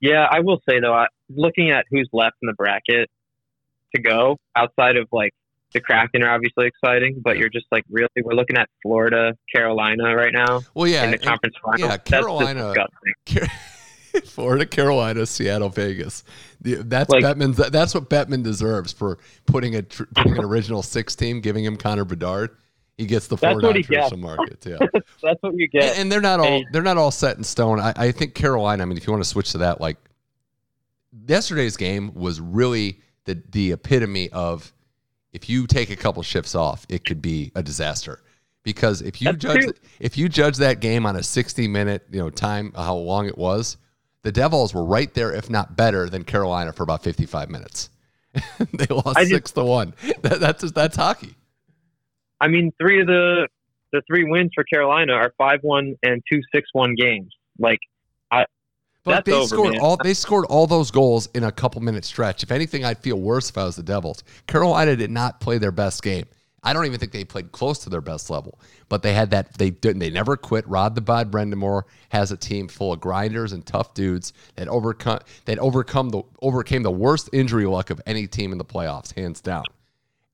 Yeah, 0.00 0.26
I 0.30 0.40
will 0.40 0.60
say 0.68 0.78
though, 0.80 0.94
I, 0.94 1.06
looking 1.28 1.70
at 1.70 1.84
who's 1.90 2.08
left 2.12 2.36
in 2.42 2.46
the 2.46 2.52
bracket 2.52 3.10
to 3.96 4.00
go 4.02 4.36
outside 4.54 4.96
of 4.96 5.08
like 5.10 5.32
the 5.72 5.80
Kraken 5.80 6.22
are 6.22 6.30
obviously 6.30 6.66
exciting, 6.66 7.20
but 7.22 7.36
you're 7.36 7.48
just 7.50 7.66
like 7.72 7.84
really 7.90 8.08
we're 8.22 8.34
looking 8.34 8.56
at 8.56 8.68
Florida, 8.82 9.34
Carolina 9.54 10.14
right 10.14 10.32
now 10.32 10.60
Well, 10.74 10.86
yeah. 10.86 11.04
in 11.04 11.10
the 11.10 11.16
and- 11.16 11.24
conference 11.26 11.56
final. 11.62 11.88
yeah, 11.88 11.96
Carolina- 11.96 12.72
disgusting. 13.26 13.48
Florida, 14.24 14.66
Carolina, 14.66 15.26
Seattle, 15.26 15.68
Vegas. 15.68 16.24
The- 16.60 16.76
That's 16.76 17.10
Like- 17.10 17.24
Bettman's. 17.24 17.56
That's 17.56 17.94
what 17.94 18.08
Bettman 18.10 18.42
deserves 18.42 18.92
for 18.92 19.18
putting 19.46 19.74
a 19.76 19.82
tr- 19.82 20.04
putting 20.14 20.38
an 20.38 20.44
original 20.44 20.82
six 20.82 21.14
team, 21.16 21.40
giving 21.40 21.64
him 21.64 21.76
Connor 21.76 22.04
Bedard. 22.04 22.50
He 22.96 23.06
gets 23.06 23.28
the 23.28 23.36
That's 23.36 23.52
Florida 23.52 23.68
what 23.68 23.76
he 23.76 23.82
traditional 23.84 24.18
market. 24.18 24.64
Yeah, 24.66 24.78
That's 25.22 25.40
what 25.40 25.54
you 25.54 25.68
get. 25.68 25.84
and, 25.92 25.98
and 26.02 26.12
they're 26.12 26.20
not 26.20 26.40
all 26.40 26.62
they're 26.72 26.82
not 26.82 26.96
all 26.96 27.10
set 27.12 27.36
in 27.36 27.44
stone. 27.44 27.78
I, 27.78 27.92
I 27.96 28.10
think 28.12 28.34
Carolina. 28.34 28.82
I 28.82 28.86
mean, 28.86 28.96
if 28.98 29.06
you 29.06 29.12
want 29.12 29.22
to 29.22 29.28
switch 29.28 29.52
to 29.52 29.58
that, 29.58 29.80
like 29.80 29.98
yesterday's 31.26 31.76
game 31.76 32.12
was 32.14 32.40
really 32.40 33.00
the 33.24 33.40
the 33.50 33.72
epitome 33.72 34.30
of 34.30 34.72
if 35.32 35.48
you 35.48 35.66
take 35.66 35.90
a 35.90 35.96
couple 35.96 36.22
shifts 36.22 36.54
off, 36.54 36.86
it 36.88 37.04
could 37.04 37.22
be 37.22 37.52
a 37.54 37.62
disaster. 37.62 38.20
Because 38.64 39.00
if 39.02 39.22
you 39.22 39.26
That's 39.32 39.38
judge 39.38 39.62
true. 39.62 39.72
if 40.00 40.18
you 40.18 40.28
judge 40.28 40.56
that 40.58 40.80
game 40.80 41.06
on 41.06 41.16
a 41.16 41.22
60 41.22 41.68
minute 41.68 42.04
you 42.10 42.18
know 42.18 42.30
time 42.30 42.72
how 42.74 42.96
long 42.96 43.26
it 43.26 43.38
was, 43.38 43.76
The 44.22 44.32
Devils 44.32 44.74
were 44.74 44.84
right 44.84 45.12
there, 45.14 45.32
if 45.32 45.48
not 45.48 45.76
better, 45.76 46.08
than 46.10 46.24
Carolina 46.24 46.72
for 46.72 46.82
about 46.82 47.02
55 47.02 47.50
minutes. 47.50 47.90
they 48.72 48.86
lost 48.86 49.18
just- 49.18 49.30
six 49.30 49.50
to 49.52 49.64
one. 49.64 49.94
That, 50.22 50.40
that's 50.40 50.62
just, 50.62 50.74
that's 50.74 50.96
hockey. 50.96 51.34
I 52.40 52.48
mean, 52.48 52.72
three 52.80 53.00
of 53.00 53.06
the 53.06 53.48
the 53.92 54.02
three 54.06 54.24
wins 54.24 54.50
for 54.54 54.64
Carolina 54.64 55.14
are 55.14 55.32
five 55.38 55.60
one 55.62 55.96
and 56.02 56.22
two 56.30 56.40
six 56.54 56.68
one 56.72 56.94
games. 56.94 57.34
Like 57.58 57.78
I. 58.30 58.44
But 59.04 59.24
they 59.24 59.32
over, 59.32 59.46
scored 59.46 59.72
man. 59.72 59.80
all 59.80 59.96
they 59.96 60.14
scored 60.14 60.44
all 60.46 60.66
those 60.66 60.90
goals 60.90 61.28
in 61.34 61.44
a 61.44 61.52
couple 61.52 61.80
minute 61.80 62.04
stretch. 62.04 62.42
If 62.42 62.50
anything, 62.52 62.84
I'd 62.84 62.98
feel 62.98 63.18
worse 63.18 63.48
if 63.48 63.56
I 63.56 63.64
was 63.64 63.76
the 63.76 63.82
Devils. 63.82 64.22
Carolina 64.46 64.94
did 64.96 65.10
not 65.10 65.40
play 65.40 65.58
their 65.58 65.72
best 65.72 66.02
game. 66.02 66.26
I 66.68 66.74
don't 66.74 66.84
even 66.84 67.00
think 67.00 67.12
they 67.12 67.24
played 67.24 67.50
close 67.50 67.78
to 67.80 67.90
their 67.90 68.02
best 68.02 68.28
level. 68.28 68.60
But 68.90 69.02
they 69.02 69.14
had 69.14 69.30
that 69.30 69.56
they 69.56 69.70
didn't 69.70 70.00
they 70.00 70.10
never 70.10 70.36
quit. 70.36 70.68
Rod 70.68 70.94
the 70.94 71.00
Bod 71.00 71.30
Brind'Amour 71.30 71.84
has 72.10 72.30
a 72.30 72.36
team 72.36 72.68
full 72.68 72.92
of 72.92 73.00
grinders 73.00 73.52
and 73.52 73.64
tough 73.64 73.94
dudes 73.94 74.34
that 74.56 74.68
overcome 74.68 75.20
that 75.46 75.58
overcome 75.60 76.10
the 76.10 76.22
overcame 76.42 76.82
the 76.82 76.90
worst 76.90 77.30
injury 77.32 77.64
luck 77.64 77.88
of 77.88 78.02
any 78.04 78.26
team 78.26 78.52
in 78.52 78.58
the 78.58 78.64
playoffs, 78.66 79.14
hands 79.14 79.40
down. 79.40 79.64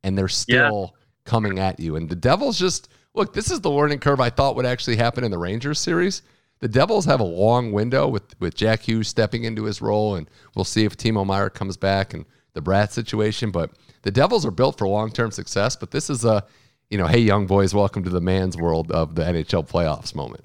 And 0.03 0.19
they're 0.19 0.27
still 0.27 0.97
coming 1.25 1.61
at 1.61 1.79
you. 1.79 1.95
And 1.95 2.09
the 2.09 2.17
Devils 2.17 2.59
just 2.59 2.89
look, 3.15 3.33
this 3.33 3.53
is 3.53 3.61
the 3.61 3.71
learning 3.71 4.01
curve 4.01 4.21
I 4.21 4.31
thought 4.31 4.57
would 4.57 4.67
actually 4.67 4.97
happen 4.97 5.23
in 5.23 5.31
the 5.31 5.39
Rangers 5.39 5.79
series. 5.79 6.23
The 6.59 6.69
Devils 6.69 7.05
have 7.05 7.21
a 7.21 7.25
long 7.25 7.73
window 7.73 8.09
with, 8.09 8.39
with 8.41 8.55
Jack 8.55 8.83
Hughes 8.83 9.09
stepping 9.09 9.45
into 9.45 9.65
his 9.65 9.83
role, 9.83 10.15
and 10.17 10.29
we'll 10.55 10.65
see 10.65 10.85
if 10.85 10.97
Timo 10.97 11.25
Meier 11.25 11.51
comes 11.51 11.77
back 11.77 12.15
and 12.15 12.25
the 12.55 12.63
Bratt 12.63 12.91
situation. 12.91 13.51
But 13.51 13.71
the 14.03 14.11
Devils 14.11 14.47
are 14.47 14.51
built 14.51 14.79
for 14.79 14.89
long 14.89 15.11
term 15.11 15.31
success. 15.31 15.77
But 15.77 15.91
this 15.91 16.09
is 16.09 16.25
a, 16.25 16.45
you 16.91 16.99
know, 16.99 17.07
hey, 17.07 17.19
young 17.19 17.47
boys, 17.47 17.75
welcome 17.75 18.03
to 18.05 18.11
the 18.11 18.21
man's 18.21 18.57
world 18.57 18.91
of 18.91 19.15
the 19.15 19.23
NHL 19.23 19.69
playoffs 19.69 20.15
moment. 20.15 20.45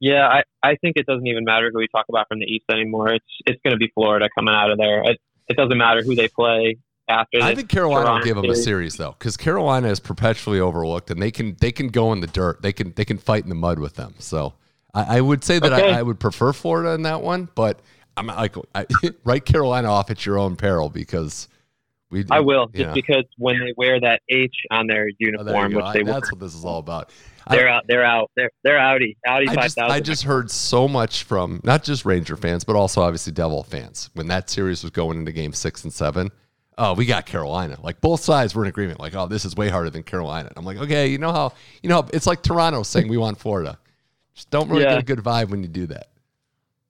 Yeah, 0.00 0.26
I, 0.26 0.42
I 0.62 0.76
think 0.76 0.96
it 0.96 1.06
doesn't 1.06 1.26
even 1.26 1.44
matter 1.44 1.70
who 1.72 1.78
we 1.78 1.88
talk 1.88 2.06
about 2.08 2.26
from 2.28 2.38
the 2.38 2.46
East 2.46 2.64
anymore. 2.70 3.12
It's 3.12 3.24
it's 3.46 3.60
going 3.62 3.72
to 3.72 3.78
be 3.78 3.90
Florida 3.94 4.28
coming 4.34 4.54
out 4.54 4.70
of 4.70 4.78
there. 4.78 5.02
It, 5.04 5.20
it 5.48 5.56
doesn't 5.56 5.76
matter 5.76 6.02
who 6.02 6.14
they 6.14 6.28
play 6.28 6.78
after. 7.06 7.42
I 7.42 7.54
think 7.54 7.68
Carolina 7.68 8.12
will 8.12 8.22
give 8.22 8.36
them 8.36 8.46
a 8.46 8.54
series. 8.54 8.64
series 8.64 8.96
though, 8.96 9.14
because 9.18 9.36
Carolina 9.36 9.88
is 9.88 10.00
perpetually 10.00 10.58
overlooked, 10.58 11.10
and 11.10 11.20
they 11.20 11.30
can 11.30 11.54
they 11.60 11.70
can 11.70 11.88
go 11.88 12.12
in 12.14 12.20
the 12.20 12.26
dirt. 12.28 12.62
They 12.62 12.72
can 12.72 12.94
they 12.96 13.04
can 13.04 13.18
fight 13.18 13.42
in 13.42 13.50
the 13.50 13.54
mud 13.54 13.78
with 13.78 13.96
them. 13.96 14.14
So 14.18 14.54
I, 14.94 15.18
I 15.18 15.20
would 15.20 15.44
say 15.44 15.58
that 15.58 15.72
Okay. 15.72 15.92
I, 15.92 15.98
I 15.98 16.02
would 16.02 16.18
prefer 16.18 16.54
Florida 16.54 16.92
in 16.92 17.02
that 17.02 17.20
one, 17.20 17.50
but 17.54 17.80
I'm 18.20 18.26
like 18.28 18.54
I, 18.74 18.86
write 19.24 19.44
Carolina 19.44 19.88
off 19.90 20.10
at 20.10 20.24
your 20.24 20.38
own 20.38 20.56
peril 20.56 20.88
because 20.90 21.48
we. 22.10 22.24
I 22.30 22.40
will 22.40 22.66
just 22.66 22.78
yeah. 22.78 22.92
because 22.92 23.24
when 23.38 23.58
they 23.58 23.72
wear 23.76 23.98
that 24.00 24.20
H 24.28 24.54
on 24.70 24.86
their 24.86 25.06
Oh, 25.10 25.16
uniform, 25.18 25.72
go. 25.72 25.76
which 25.78 25.86
I- 25.86 25.92
they 25.94 26.02
that's 26.02 26.30
what 26.30 26.40
this 26.40 26.54
is 26.54 26.64
all 26.64 26.78
about. 26.78 27.10
They're 27.48 27.68
out. 27.68 27.84
They're 27.88 28.04
out. 28.04 28.30
They're 28.36 28.50
they're 28.62 28.78
outie. 28.78 29.16
Outie 29.26 29.48
I 29.48 29.54
five 29.54 29.64
just, 29.64 29.78
I 29.78 29.98
just 30.00 30.22
heard 30.22 30.50
so 30.52 30.86
much 30.86 31.24
from 31.24 31.60
not 31.64 31.82
just 31.82 32.04
Ranger 32.04 32.36
fans, 32.36 32.62
but 32.62 32.76
also 32.76 33.00
obviously 33.02 33.32
Devil 33.32 33.64
fans 33.64 34.08
when 34.14 34.28
that 34.28 34.48
series 34.48 34.84
was 34.84 34.90
going 34.92 35.18
into 35.18 35.32
game 35.32 35.52
six 35.52 35.82
and 35.82 35.92
seven. 35.92 36.30
Oh, 36.78 36.94
we 36.94 37.06
got 37.06 37.26
Carolina. 37.26 37.76
Like 37.82 38.00
both 38.00 38.20
sides 38.20 38.54
were 38.54 38.62
in 38.62 38.68
agreement. 38.68 39.00
Like, 39.00 39.16
oh, 39.16 39.26
this 39.26 39.44
is 39.44 39.56
way 39.56 39.68
harder 39.68 39.90
than 39.90 40.04
Carolina. 40.04 40.52
I'm 40.56 40.64
like, 40.64 40.76
okay, 40.78 41.08
you 41.08 41.18
know 41.18 41.32
how 41.32 41.52
you 41.82 41.88
know 41.88 42.06
it's 42.12 42.26
like 42.26 42.42
Toronto 42.42 42.84
saying 42.84 43.08
we 43.08 43.16
want 43.16 43.38
Florida. 43.38 43.78
Just 44.34 44.50
don't 44.50 44.68
really 44.70 44.84
Yeah. 44.84 44.90
get 44.90 44.98
a 45.00 45.04
good 45.04 45.18
vibe 45.18 45.48
when 45.48 45.62
you 45.62 45.68
do 45.68 45.86
that. 45.86 46.09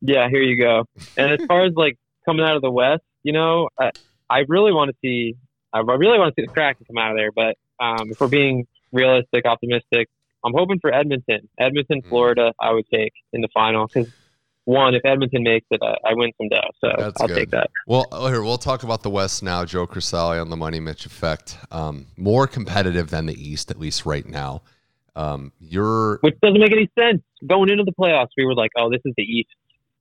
Yeah, 0.00 0.28
here 0.28 0.42
you 0.42 0.56
go. 0.62 0.84
And 1.16 1.32
as 1.32 1.44
far 1.46 1.64
as 1.64 1.72
like 1.74 1.98
coming 2.24 2.44
out 2.44 2.56
of 2.56 2.62
the 2.62 2.70
West, 2.70 3.02
you 3.22 3.32
know, 3.32 3.68
I, 3.78 3.90
I 4.28 4.44
really 4.48 4.72
want 4.72 4.90
to 4.90 4.96
see. 5.02 5.36
I 5.72 5.80
really 5.80 6.18
want 6.18 6.34
to 6.34 6.40
see 6.42 6.46
the 6.46 6.52
Kraken 6.52 6.84
come 6.86 6.98
out 6.98 7.12
of 7.12 7.16
there. 7.16 7.30
But 7.32 7.56
um, 7.84 8.10
if 8.10 8.20
we're 8.20 8.28
being 8.28 8.66
realistic, 8.92 9.44
optimistic, 9.44 10.08
I'm 10.44 10.52
hoping 10.54 10.78
for 10.80 10.92
Edmonton. 10.92 11.48
Edmonton, 11.58 12.02
Mm. 12.02 12.08
Florida, 12.08 12.52
I 12.60 12.72
would 12.72 12.86
take 12.92 13.12
in 13.32 13.40
the 13.40 13.48
final 13.54 13.86
because 13.86 14.10
one, 14.64 14.94
if 14.94 15.04
Edmonton 15.04 15.42
makes 15.42 15.66
it, 15.70 15.80
I, 15.82 15.96
I 16.08 16.14
win 16.14 16.30
some 16.38 16.48
dough. 16.48 16.60
So 16.80 16.92
That's 16.98 17.20
I'll 17.20 17.28
good. 17.28 17.34
take 17.36 17.50
that. 17.50 17.70
Well, 17.86 18.06
oh, 18.12 18.28
here 18.28 18.42
we'll 18.42 18.58
talk 18.58 18.82
about 18.82 19.02
the 19.02 19.10
West 19.10 19.42
now. 19.42 19.64
Joe 19.64 19.86
Crisalli 19.86 20.40
on 20.40 20.48
the 20.50 20.56
Money 20.56 20.80
Mitch 20.80 21.06
effect. 21.06 21.58
Um, 21.70 22.06
more 22.16 22.46
competitive 22.46 23.10
than 23.10 23.26
the 23.26 23.34
East, 23.34 23.70
at 23.70 23.78
least 23.78 24.06
right 24.06 24.26
now. 24.26 24.62
Um, 25.16 25.52
you're 25.60 26.18
Which 26.22 26.36
doesn't 26.42 26.60
make 26.60 26.72
any 26.72 26.90
sense. 26.98 27.22
Going 27.46 27.68
into 27.68 27.84
the 27.84 27.92
playoffs, 27.92 28.28
we 28.36 28.44
were 28.44 28.54
like, 28.54 28.70
"Oh, 28.78 28.90
this 28.90 29.00
is 29.04 29.12
the 29.16 29.22
East. 29.24 29.48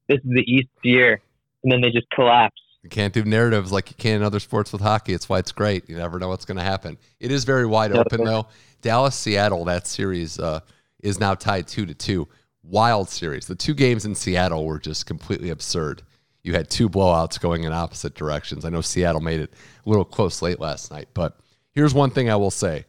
This 0.10 0.18
is 0.18 0.32
the 0.32 0.44
East 0.46 0.68
year," 0.84 1.22
and 1.64 1.72
then 1.72 1.80
they 1.80 1.92
just 1.92 2.10
collapse. 2.10 2.62
You 2.84 2.90
can't 2.90 3.14
do 3.14 3.24
narratives 3.24 3.72
like 3.72 3.90
you 3.90 3.96
can 3.98 4.18
in 4.18 4.24
other 4.24 4.40
sports 4.40 4.72
with 4.72 4.82
hockey. 4.82 5.14
It's 5.14 5.28
why 5.28 5.40
it's 5.40 5.52
great. 5.52 5.90
You 5.90 5.98
never 5.98 6.18
know 6.18 6.30
what's 6.30 6.46
going 6.46 6.58
to 6.58 6.64
happen. 6.64 6.98
It 7.20 7.32
is 7.32 7.44
very 7.44 7.66
wide 7.66 7.92
open 7.92 8.24
though. 8.24 8.48
Dallas 8.82 9.16
Seattle 9.16 9.66
that 9.66 9.86
series 9.86 10.40
uh, 10.40 10.62
is 11.02 11.20
now 11.20 11.36
tied 11.36 11.68
two 11.68 11.86
to 11.86 11.94
two. 11.94 12.28
Wild 12.64 13.10
series. 13.10 13.48
The 13.48 13.56
two 13.56 13.74
games 13.74 14.06
in 14.06 14.16
Seattle 14.16 14.66
were 14.66 14.80
just 14.80 15.06
completely 15.06 15.50
absurd. 15.50 16.04
You 16.44 16.54
had 16.54 16.70
two 16.70 16.90
blowouts 16.90 17.40
going 17.40 17.64
in 17.64 17.74
opposite 17.74 18.16
directions. 18.16 18.64
I 18.64 18.70
know 18.70 18.82
Seattle 18.82 19.22
made 19.22 19.42
it 19.42 19.54
a 19.86 19.90
little 19.90 20.06
close 20.06 20.42
late 20.42 20.60
last 20.60 20.92
night, 20.92 21.10
but 21.14 21.38
here's 21.74 21.94
one 21.94 22.12
thing 22.12 22.30
I 22.30 22.36
will 22.38 22.52
say: 22.52 22.86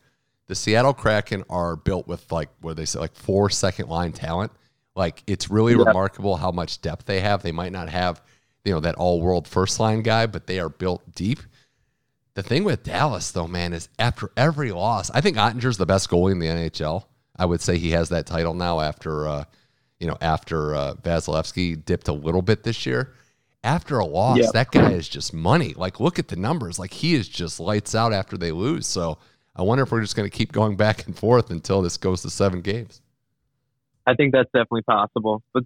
the 0.47 0.55
Seattle 0.55 0.95
Kraken 0.95 1.45
are 1.51 1.77
built 1.77 2.07
with 2.07 2.31
like 2.31 2.49
what 2.61 2.77
they 2.77 2.85
say, 2.85 3.01
like 3.01 3.17
four 3.17 3.51
second 3.51 3.89
line 3.89 4.13
talent. 4.13 4.53
Like 5.01 5.23
it's 5.27 5.51
really 5.51 5.73
Yeah. 5.73 5.85
remarkable 5.87 6.37
how 6.37 6.51
much 6.51 6.81
depth 6.83 7.07
they 7.07 7.21
have. 7.21 7.43
They 7.43 7.53
might 7.53 7.73
not 7.73 7.89
have, 7.89 8.21
you 8.65 8.73
know, 8.75 8.81
that 8.81 8.97
all 8.97 9.21
world 9.23 9.49
first 9.49 9.81
line 9.81 10.03
guy, 10.03 10.27
but 10.27 10.47
they 10.47 10.61
are 10.61 10.69
built 10.69 11.15
deep. 11.15 11.41
The 12.35 12.43
thing 12.43 12.65
with 12.65 12.83
Dallas, 12.85 13.31
though, 13.31 13.49
man, 13.49 13.73
is 13.73 13.89
after 13.99 14.31
every 14.37 14.71
loss, 14.73 15.11
I 15.13 15.21
think 15.23 15.37
Oettinger's 15.37 15.79
the 15.79 15.87
best 15.87 16.09
goalie 16.11 16.33
in 16.33 16.39
the 16.39 16.47
NHL. 16.49 17.05
I 17.37 17.47
would 17.47 17.61
say 17.63 17.79
he 17.79 17.91
has 17.93 18.11
that 18.11 18.27
title 18.27 18.53
now 18.55 18.81
after, 18.81 19.27
uh, 19.27 19.45
you 19.99 20.07
know, 20.07 20.17
after 20.21 20.75
uh, 20.75 20.95
Vasilevskiy 21.03 21.85
dipped 21.85 22.09
a 22.09 22.13
little 22.13 22.43
bit 22.43 22.63
this 22.63 22.85
year. 22.87 23.15
After 23.65 23.99
a 23.99 24.05
loss, 24.07 24.39
Yeah. 24.39 24.51
that 24.53 24.71
guy 24.71 24.93
is 24.93 25.09
just 25.09 25.33
money. 25.35 25.75
Like, 25.75 25.99
look 25.99 26.19
at 26.19 26.29
the 26.29 26.37
numbers. 26.37 26.79
Like, 26.79 26.93
he 26.93 27.15
is 27.15 27.27
just 27.29 27.59
lights 27.59 27.95
out 27.95 28.13
after 28.13 28.37
they 28.39 28.53
lose. 28.53 28.87
So 28.87 29.19
I 29.57 29.63
wonder 29.63 29.83
if 29.85 29.91
we're 29.93 30.01
just 30.03 30.15
going 30.17 30.31
to 30.31 30.35
keep 30.37 30.53
going 30.53 30.77
back 30.77 31.07
and 31.07 31.17
forth 31.17 31.51
until 31.51 31.81
this 31.83 31.97
goes 31.97 32.23
to 32.23 32.31
seven 32.31 32.61
games. 32.61 33.01
I 34.07 34.15
think 34.15 34.33
that's 34.33 34.51
definitely 34.53 34.83
possible. 34.83 35.43
But 35.53 35.65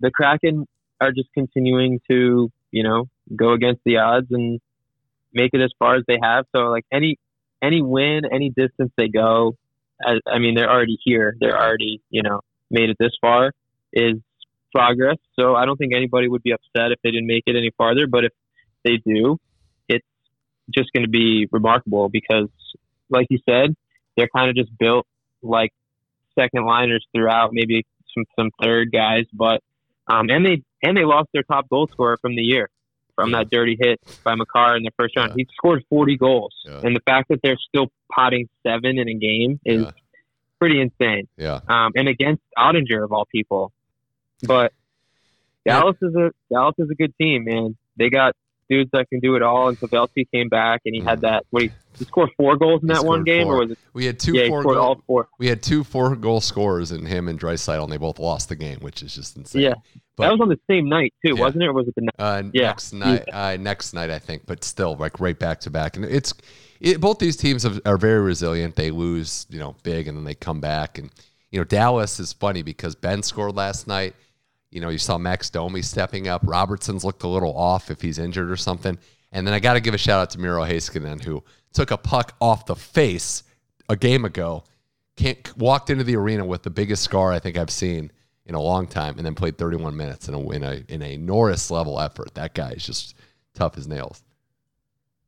the 0.00 0.10
Kraken 0.10 0.66
are 1.00 1.12
just 1.12 1.28
continuing 1.34 2.00
to, 2.10 2.50
you 2.70 2.82
know, 2.82 3.08
go 3.34 3.52
against 3.52 3.80
the 3.84 3.98
odds 3.98 4.28
and 4.30 4.60
make 5.32 5.50
it 5.54 5.60
as 5.60 5.72
far 5.78 5.96
as 5.96 6.04
they 6.06 6.18
have. 6.22 6.44
So 6.54 6.64
like 6.64 6.84
any 6.92 7.18
any 7.62 7.82
win, 7.82 8.22
any 8.30 8.50
distance 8.50 8.92
they 8.96 9.08
go, 9.08 9.56
I, 10.04 10.18
I 10.26 10.38
mean 10.38 10.54
they're 10.54 10.70
already 10.70 10.98
here. 11.02 11.36
They're 11.40 11.58
already, 11.58 12.00
you 12.10 12.22
know, 12.22 12.40
made 12.70 12.90
it 12.90 12.96
this 12.98 13.12
far 13.20 13.52
is 13.92 14.16
progress. 14.72 15.16
So 15.38 15.54
I 15.56 15.64
don't 15.64 15.76
think 15.76 15.94
anybody 15.94 16.28
would 16.28 16.42
be 16.42 16.52
upset 16.52 16.92
if 16.92 16.98
they 17.02 17.10
didn't 17.10 17.26
make 17.26 17.44
it 17.46 17.56
any 17.56 17.70
farther, 17.76 18.06
but 18.06 18.24
if 18.24 18.32
they 18.84 18.98
do, 19.04 19.38
it's 19.88 20.06
just 20.72 20.92
going 20.92 21.04
to 21.04 21.10
be 21.10 21.48
remarkable 21.50 22.08
because 22.08 22.48
like 23.08 23.26
you 23.30 23.38
said, 23.48 23.74
they're 24.16 24.28
kind 24.34 24.48
of 24.48 24.56
just 24.56 24.70
built 24.78 25.06
like 25.42 25.72
second 26.40 26.64
liners 26.64 27.04
throughout, 27.14 27.50
maybe 27.52 27.84
some 28.14 28.24
some 28.38 28.50
third 28.62 28.90
guys, 28.92 29.24
but 29.32 29.60
um, 30.06 30.28
and 30.30 30.44
they 30.44 30.62
and 30.82 30.96
they 30.96 31.04
lost 31.04 31.28
their 31.34 31.42
top 31.42 31.68
goal 31.68 31.86
scorer 31.92 32.16
from 32.20 32.34
the 32.36 32.42
year 32.42 32.68
from 33.16 33.32
that 33.32 33.50
dirty 33.50 33.76
hit 33.78 34.00
by 34.24 34.34
Makar 34.34 34.76
in 34.76 34.82
the 34.82 34.90
first 34.98 35.14
round. 35.16 35.30
Yeah. 35.32 35.34
He 35.38 35.46
scored 35.54 35.84
40 35.90 36.16
goals, 36.16 36.54
Yeah. 36.64 36.80
and 36.82 36.96
the 36.96 37.00
fact 37.04 37.28
that 37.28 37.40
they're 37.42 37.58
still 37.68 37.88
potting 38.10 38.48
seven 38.66 38.98
in 38.98 39.08
a 39.08 39.14
game 39.14 39.60
is 39.64 39.82
Yeah. 39.82 39.90
pretty 40.58 40.80
insane. 40.80 41.28
Yeah. 41.36 41.60
Um, 41.68 41.92
and 41.96 42.08
against 42.08 42.42
Oettinger 42.58 43.04
of 43.04 43.12
all 43.12 43.26
people, 43.30 43.72
but. 44.46 44.72
Dallas 45.66 45.96
is 46.00 46.14
a 46.14 46.30
Dallas 46.50 46.74
is 46.78 46.88
a 46.90 46.94
good 46.94 47.12
team, 47.20 47.44
man. 47.44 47.76
They 47.98 48.08
got 48.08 48.34
dudes 48.70 48.88
that 48.92 49.06
can 49.10 49.20
do 49.20 49.34
it 49.34 49.42
all. 49.42 49.68
And 49.68 49.78
Pavelski 49.78 50.26
came 50.32 50.48
back, 50.48 50.80
and 50.86 50.94
he 50.94 51.00
had 51.02 51.20
that. 51.22 51.44
What 51.50 51.64
he, 51.64 51.70
he 51.98 52.04
scored 52.06 52.30
four 52.36 52.56
goals 52.56 52.82
in. 52.82 52.88
He 52.88 52.94
that 52.94 53.04
one 53.04 53.24
game, 53.24 53.44
four. 53.44 53.56
or 53.56 53.58
was 53.60 53.70
it? 53.72 53.78
We 53.92 54.06
had 54.06 54.18
two 54.18 54.34
yeah, 54.34 54.48
four 54.48 54.62
goal- 54.62 54.78
all 54.78 55.02
four. 55.06 55.28
we 55.38 55.48
had 55.48 55.62
two 55.62 55.84
four 55.84 56.14
goal 56.16 56.40
scorers 56.40 56.92
in 56.92 57.04
him 57.04 57.28
and 57.28 57.38
Draisaitl, 57.38 57.82
and 57.82 57.92
they 57.92 57.96
both 57.98 58.18
lost 58.18 58.48
the 58.48 58.56
game, 58.56 58.78
which 58.80 59.02
is 59.02 59.14
just 59.14 59.36
insane. 59.36 59.62
Yeah, 59.62 59.74
But- 60.16 60.24
that 60.24 60.32
was 60.32 60.40
on 60.40 60.48
the 60.48 60.60
same 60.70 60.88
night 60.88 61.12
too, 61.26 61.34
Yeah. 61.34 61.40
wasn't 61.40 61.64
it? 61.64 61.66
Or 61.66 61.72
was 61.74 61.88
it 61.88 61.94
the? 61.96 62.08
Uh, 62.22 62.42
Yeah. 62.52 62.66
next 62.68 62.92
night, 62.92 63.24
uh, 63.32 63.56
next 63.58 63.92
night, 63.92 64.10
I 64.10 64.18
think, 64.18 64.46
but 64.46 64.62
still, 64.64 64.96
like 64.96 65.18
right 65.20 65.38
back 65.38 65.60
to 65.60 65.70
back, 65.70 65.96
and 65.96 66.04
it's 66.04 66.32
it, 66.80 66.98
both 67.00 67.18
these 67.18 67.36
teams 67.36 67.62
have, 67.64 67.78
are 67.84 67.98
very 67.98 68.20
resilient. 68.20 68.76
They 68.76 68.90
lose, 68.90 69.46
you 69.50 69.58
know, 69.58 69.76
big, 69.82 70.08
and 70.08 70.16
then 70.16 70.24
they 70.24 70.34
come 70.34 70.60
back, 70.60 70.96
and 70.96 71.10
you 71.50 71.58
know, 71.58 71.64
Dallas 71.64 72.20
is 72.20 72.32
funny 72.32 72.62
because 72.62 72.94
Benn 72.94 73.22
scored 73.24 73.56
last 73.56 73.86
night. 73.88 74.14
You 74.70 74.80
know, 74.80 74.88
you 74.88 74.98
saw 74.98 75.18
Max 75.18 75.50
Domi 75.50 75.82
stepping 75.82 76.28
up. 76.28 76.42
Robertson's 76.44 77.04
looked 77.04 77.22
a 77.22 77.28
little 77.28 77.56
off 77.56 77.90
if 77.90 78.00
he's 78.00 78.18
injured 78.18 78.50
or 78.50 78.56
something. 78.56 78.98
And 79.32 79.46
then 79.46 79.54
I 79.54 79.60
got 79.60 79.74
to 79.74 79.80
give 79.80 79.94
a 79.94 79.98
shout 79.98 80.20
out 80.20 80.30
to 80.30 80.38
Miro 80.38 80.64
Heiskanen, 80.64 81.22
who 81.22 81.42
took 81.72 81.90
a 81.90 81.96
puck 81.96 82.34
off 82.40 82.66
the 82.66 82.76
face 82.76 83.42
a 83.88 83.96
game 83.96 84.24
ago, 84.24 84.64
can't, 85.16 85.56
walked 85.56 85.90
into 85.90 86.04
the 86.04 86.16
arena 86.16 86.44
with 86.44 86.62
the 86.62 86.70
biggest 86.70 87.02
scar 87.02 87.32
I 87.32 87.38
think 87.38 87.58
I've 87.58 87.70
seen 87.70 88.10
in 88.46 88.54
a 88.54 88.60
long 88.60 88.86
time, 88.86 89.16
and 89.16 89.26
then 89.26 89.34
played 89.34 89.58
31 89.58 89.96
minutes 89.96 90.28
in 90.28 90.34
a 90.34 90.50
in 90.50 90.64
a, 90.64 90.82
in 90.88 91.02
a 91.02 91.16
Norris 91.16 91.70
level 91.70 92.00
effort. 92.00 92.34
That 92.34 92.54
guy 92.54 92.70
is 92.70 92.84
just 92.84 93.14
tough 93.54 93.76
as 93.76 93.86
nails. 93.86 94.22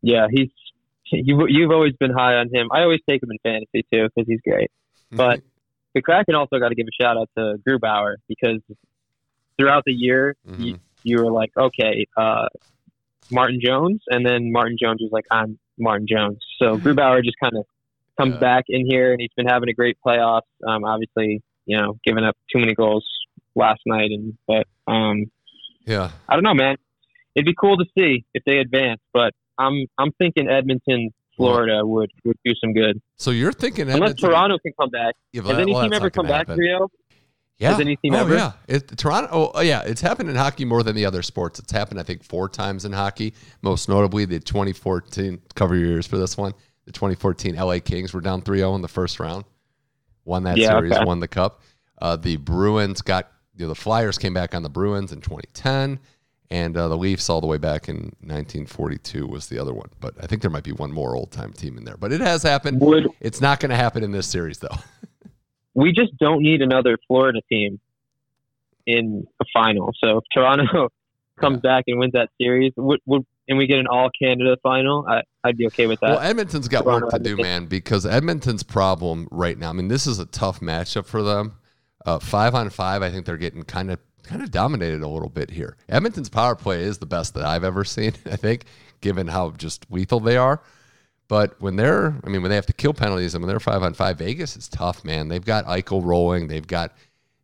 Yeah, 0.00 0.26
he's 0.30 0.48
you. 1.12 1.46
You've 1.48 1.70
always 1.70 1.92
been 1.94 2.12
high 2.12 2.34
on 2.34 2.48
him. 2.52 2.68
I 2.72 2.80
always 2.82 3.00
take 3.08 3.22
him 3.22 3.30
in 3.30 3.38
fantasy 3.42 3.86
too 3.92 4.08
because 4.14 4.26
he's 4.28 4.40
great. 4.46 4.70
But 5.14 5.42
the 5.94 6.00
Kraken 6.00 6.34
also 6.34 6.58
got 6.58 6.70
to 6.70 6.74
give 6.74 6.86
a 6.86 7.02
shout 7.02 7.18
out 7.18 7.28
to 7.36 7.58
Grubauer 7.68 8.14
because 8.28 8.62
throughout 9.62 9.84
the 9.86 9.92
year, 9.92 10.34
Mhm. 10.48 10.64
you, 10.64 10.78
you 11.04 11.18
were 11.22 11.30
like, 11.30 11.50
okay, 11.56 12.06
uh, 12.16 12.48
Martin 13.30 13.60
Jones, 13.64 14.02
and 14.08 14.26
then 14.26 14.52
Martin 14.52 14.76
Jones 14.80 15.00
was 15.00 15.10
like, 15.12 15.24
I'm 15.30 15.58
Martin 15.78 16.06
Jones. 16.08 16.38
So 16.58 16.76
Grubauer 16.78 17.22
just 17.24 17.36
kind 17.42 17.56
of 17.56 17.64
comes 18.18 18.34
Yeah. 18.34 18.40
back 18.40 18.64
in 18.68 18.84
here, 18.86 19.12
and 19.12 19.20
he's 19.20 19.30
been 19.36 19.46
having 19.46 19.68
a 19.68 19.72
great 19.72 19.96
playoffs. 20.04 20.42
Um, 20.66 20.84
obviously, 20.84 21.42
you 21.66 21.76
know, 21.76 21.98
giving 22.04 22.24
up 22.24 22.36
too 22.52 22.58
many 22.58 22.74
goals 22.74 23.06
last 23.54 23.80
night, 23.86 24.10
and 24.10 24.36
but 24.46 24.66
um, 24.86 25.26
Yeah. 25.86 26.10
I 26.28 26.34
don't 26.34 26.42
know, 26.44 26.54
man. 26.54 26.76
It'd 27.34 27.46
be 27.46 27.54
cool 27.54 27.76
to 27.78 27.84
see 27.96 28.24
if 28.34 28.42
they 28.44 28.58
advance, 28.58 29.00
but 29.12 29.32
I'm 29.58 29.86
I'm 29.96 30.12
thinking 30.12 30.48
Edmonton, 30.50 31.10
Florida 31.36 31.80
would 31.86 32.10
would 32.24 32.36
do 32.44 32.52
some 32.62 32.74
good. 32.74 33.00
So 33.16 33.30
you're 33.30 33.52
thinking 33.52 33.84
Unless 33.88 33.96
Edmonton- 34.10 34.28
Toronto 34.30 34.58
can 34.58 34.72
come 34.78 34.90
back. 34.90 35.14
Yeah, 35.32 35.42
Has 35.42 35.58
any 35.58 35.72
well, 35.72 35.82
team 35.84 35.92
ever 35.94 36.10
come 36.10 36.26
back, 36.26 36.48
happen. 36.48 36.58
Rio? 36.58 36.88
Yeah. 37.62 37.70
Has 37.70 37.80
any 37.80 37.94
team 37.96 38.14
oh, 38.14 38.18
ever? 38.18 38.34
yeah. 38.34 38.52
It, 38.66 38.88
Toronto. 38.98 39.28
Oh, 39.30 39.52
oh, 39.54 39.60
yeah. 39.60 39.82
It's 39.86 40.00
happened 40.00 40.28
in 40.28 40.34
hockey 40.34 40.64
more 40.64 40.82
than 40.82 40.96
the 40.96 41.06
other 41.06 41.22
sports. 41.22 41.60
It's 41.60 41.70
happened, 41.70 42.00
I 42.00 42.02
think, 42.02 42.24
four 42.24 42.48
times 42.48 42.84
in 42.84 42.92
hockey. 42.92 43.34
Most 43.62 43.88
notably, 43.88 44.24
the 44.24 44.40
2014. 44.40 45.40
Cover 45.54 45.76
your 45.76 45.90
ears 45.90 46.06
for 46.06 46.18
this 46.18 46.36
one. 46.36 46.54
The 46.86 46.92
2014 46.92 47.54
LA 47.54 47.78
Kings 47.78 48.12
were 48.12 48.20
down 48.20 48.42
3-0 48.42 48.74
in 48.74 48.82
the 48.82 48.88
first 48.88 49.20
round. 49.20 49.44
Won 50.24 50.42
that 50.42 50.56
Yeah, 50.56 50.70
series. 50.70 50.92
okay. 50.92 51.04
Won 51.04 51.20
the 51.20 51.28
cup. 51.28 51.62
Uh, 52.00 52.16
the 52.16 52.36
Bruins 52.36 53.00
got. 53.00 53.30
You 53.54 53.66
know, 53.66 53.68
the 53.68 53.74
Flyers 53.76 54.16
came 54.18 54.32
back 54.34 54.54
on 54.54 54.62
the 54.62 54.70
Bruins 54.70 55.12
in 55.12 55.20
2010, 55.20 56.00
and 56.50 56.76
uh, 56.76 56.88
the 56.88 56.96
Leafs 56.96 57.28
all 57.28 57.42
the 57.42 57.46
way 57.46 57.58
back 57.58 57.86
in 57.88 57.96
1942 58.22 59.26
was 59.26 59.46
the 59.48 59.58
other 59.58 59.74
one. 59.74 59.90
But 60.00 60.14
I 60.22 60.26
think 60.26 60.40
there 60.40 60.50
might 60.50 60.64
be 60.64 60.72
one 60.72 60.90
more 60.90 61.14
old 61.14 61.30
time 61.32 61.52
team 61.52 61.76
in 61.76 61.84
there. 61.84 61.98
But 61.98 62.12
it 62.12 62.22
has 62.22 62.42
happened. 62.42 62.80
Would 62.80 63.08
It's 63.20 63.40
not 63.42 63.60
going 63.60 63.70
to 63.70 63.76
happen 63.76 64.02
in 64.02 64.10
this 64.10 64.26
series, 64.26 64.58
though. 64.58 64.68
we 65.74 65.92
just 65.92 66.16
don't 66.18 66.42
need 66.42 66.62
another 66.62 66.98
Florida 67.06 67.40
team 67.48 67.80
in 68.86 69.26
a 69.40 69.44
final. 69.52 69.92
So 70.02 70.18
if 70.18 70.24
Toronto 70.32 70.88
comes 71.40 71.60
back 71.60 71.84
and 71.86 71.98
wins 71.98 72.12
that 72.12 72.30
series, 72.40 72.72
would, 72.76 73.00
would 73.06 73.24
and 73.48 73.58
we 73.58 73.66
get 73.66 73.78
an 73.78 73.86
all 73.86 74.10
Canada 74.20 74.56
final, 74.62 75.04
I, 75.08 75.22
I'd 75.44 75.56
be 75.56 75.66
okay 75.66 75.86
with 75.86 76.00
that. 76.00 76.10
Well, 76.10 76.20
Edmonton's 76.20 76.68
got 76.68 76.84
Toronto 76.84 77.06
work 77.06 77.14
to 77.14 77.18
do, 77.20 77.36
man, 77.36 77.66
because 77.66 78.06
Edmonton's 78.06 78.62
problem 78.62 79.28
right 79.30 79.58
now. 79.58 79.70
I 79.70 79.72
mean, 79.72 79.88
this 79.88 80.06
is 80.06 80.18
a 80.18 80.26
tough 80.26 80.60
matchup 80.60 81.06
for 81.06 81.22
them. 81.22 81.56
Uh, 82.04 82.18
five 82.18 82.54
on 82.54 82.70
five, 82.70 83.02
I 83.02 83.10
think 83.10 83.26
they're 83.26 83.36
getting 83.36 83.62
kind 83.62 83.90
of 83.90 83.98
kind 84.22 84.42
of 84.42 84.50
dominated 84.52 85.02
a 85.02 85.08
little 85.08 85.28
bit 85.28 85.50
here. 85.50 85.76
Edmonton's 85.88 86.28
power 86.28 86.54
play 86.54 86.82
is 86.82 86.98
the 86.98 87.06
best 87.06 87.34
that 87.34 87.44
I've 87.44 87.64
ever 87.64 87.84
seen. 87.84 88.12
I 88.26 88.36
think, 88.36 88.64
given 89.00 89.28
how 89.28 89.50
just 89.50 89.86
lethal 89.90 90.20
they 90.20 90.36
are. 90.36 90.62
But 91.28 91.60
when 91.60 91.76
they're, 91.76 92.14
I 92.24 92.28
mean, 92.28 92.42
when 92.42 92.50
they 92.50 92.56
have 92.56 92.66
to 92.66 92.72
kill 92.72 92.92
penalties 92.92 93.34
and 93.34 93.42
when 93.42 93.48
they're 93.48 93.60
five 93.60 93.82
on 93.82 93.94
five, 93.94 94.18
Vegas 94.18 94.56
is 94.56 94.68
tough, 94.68 95.04
man. 95.04 95.28
They've 95.28 95.44
got 95.44 95.64
Eichel 95.66 96.04
rolling. 96.04 96.48
They've 96.48 96.66
got, 96.66 96.94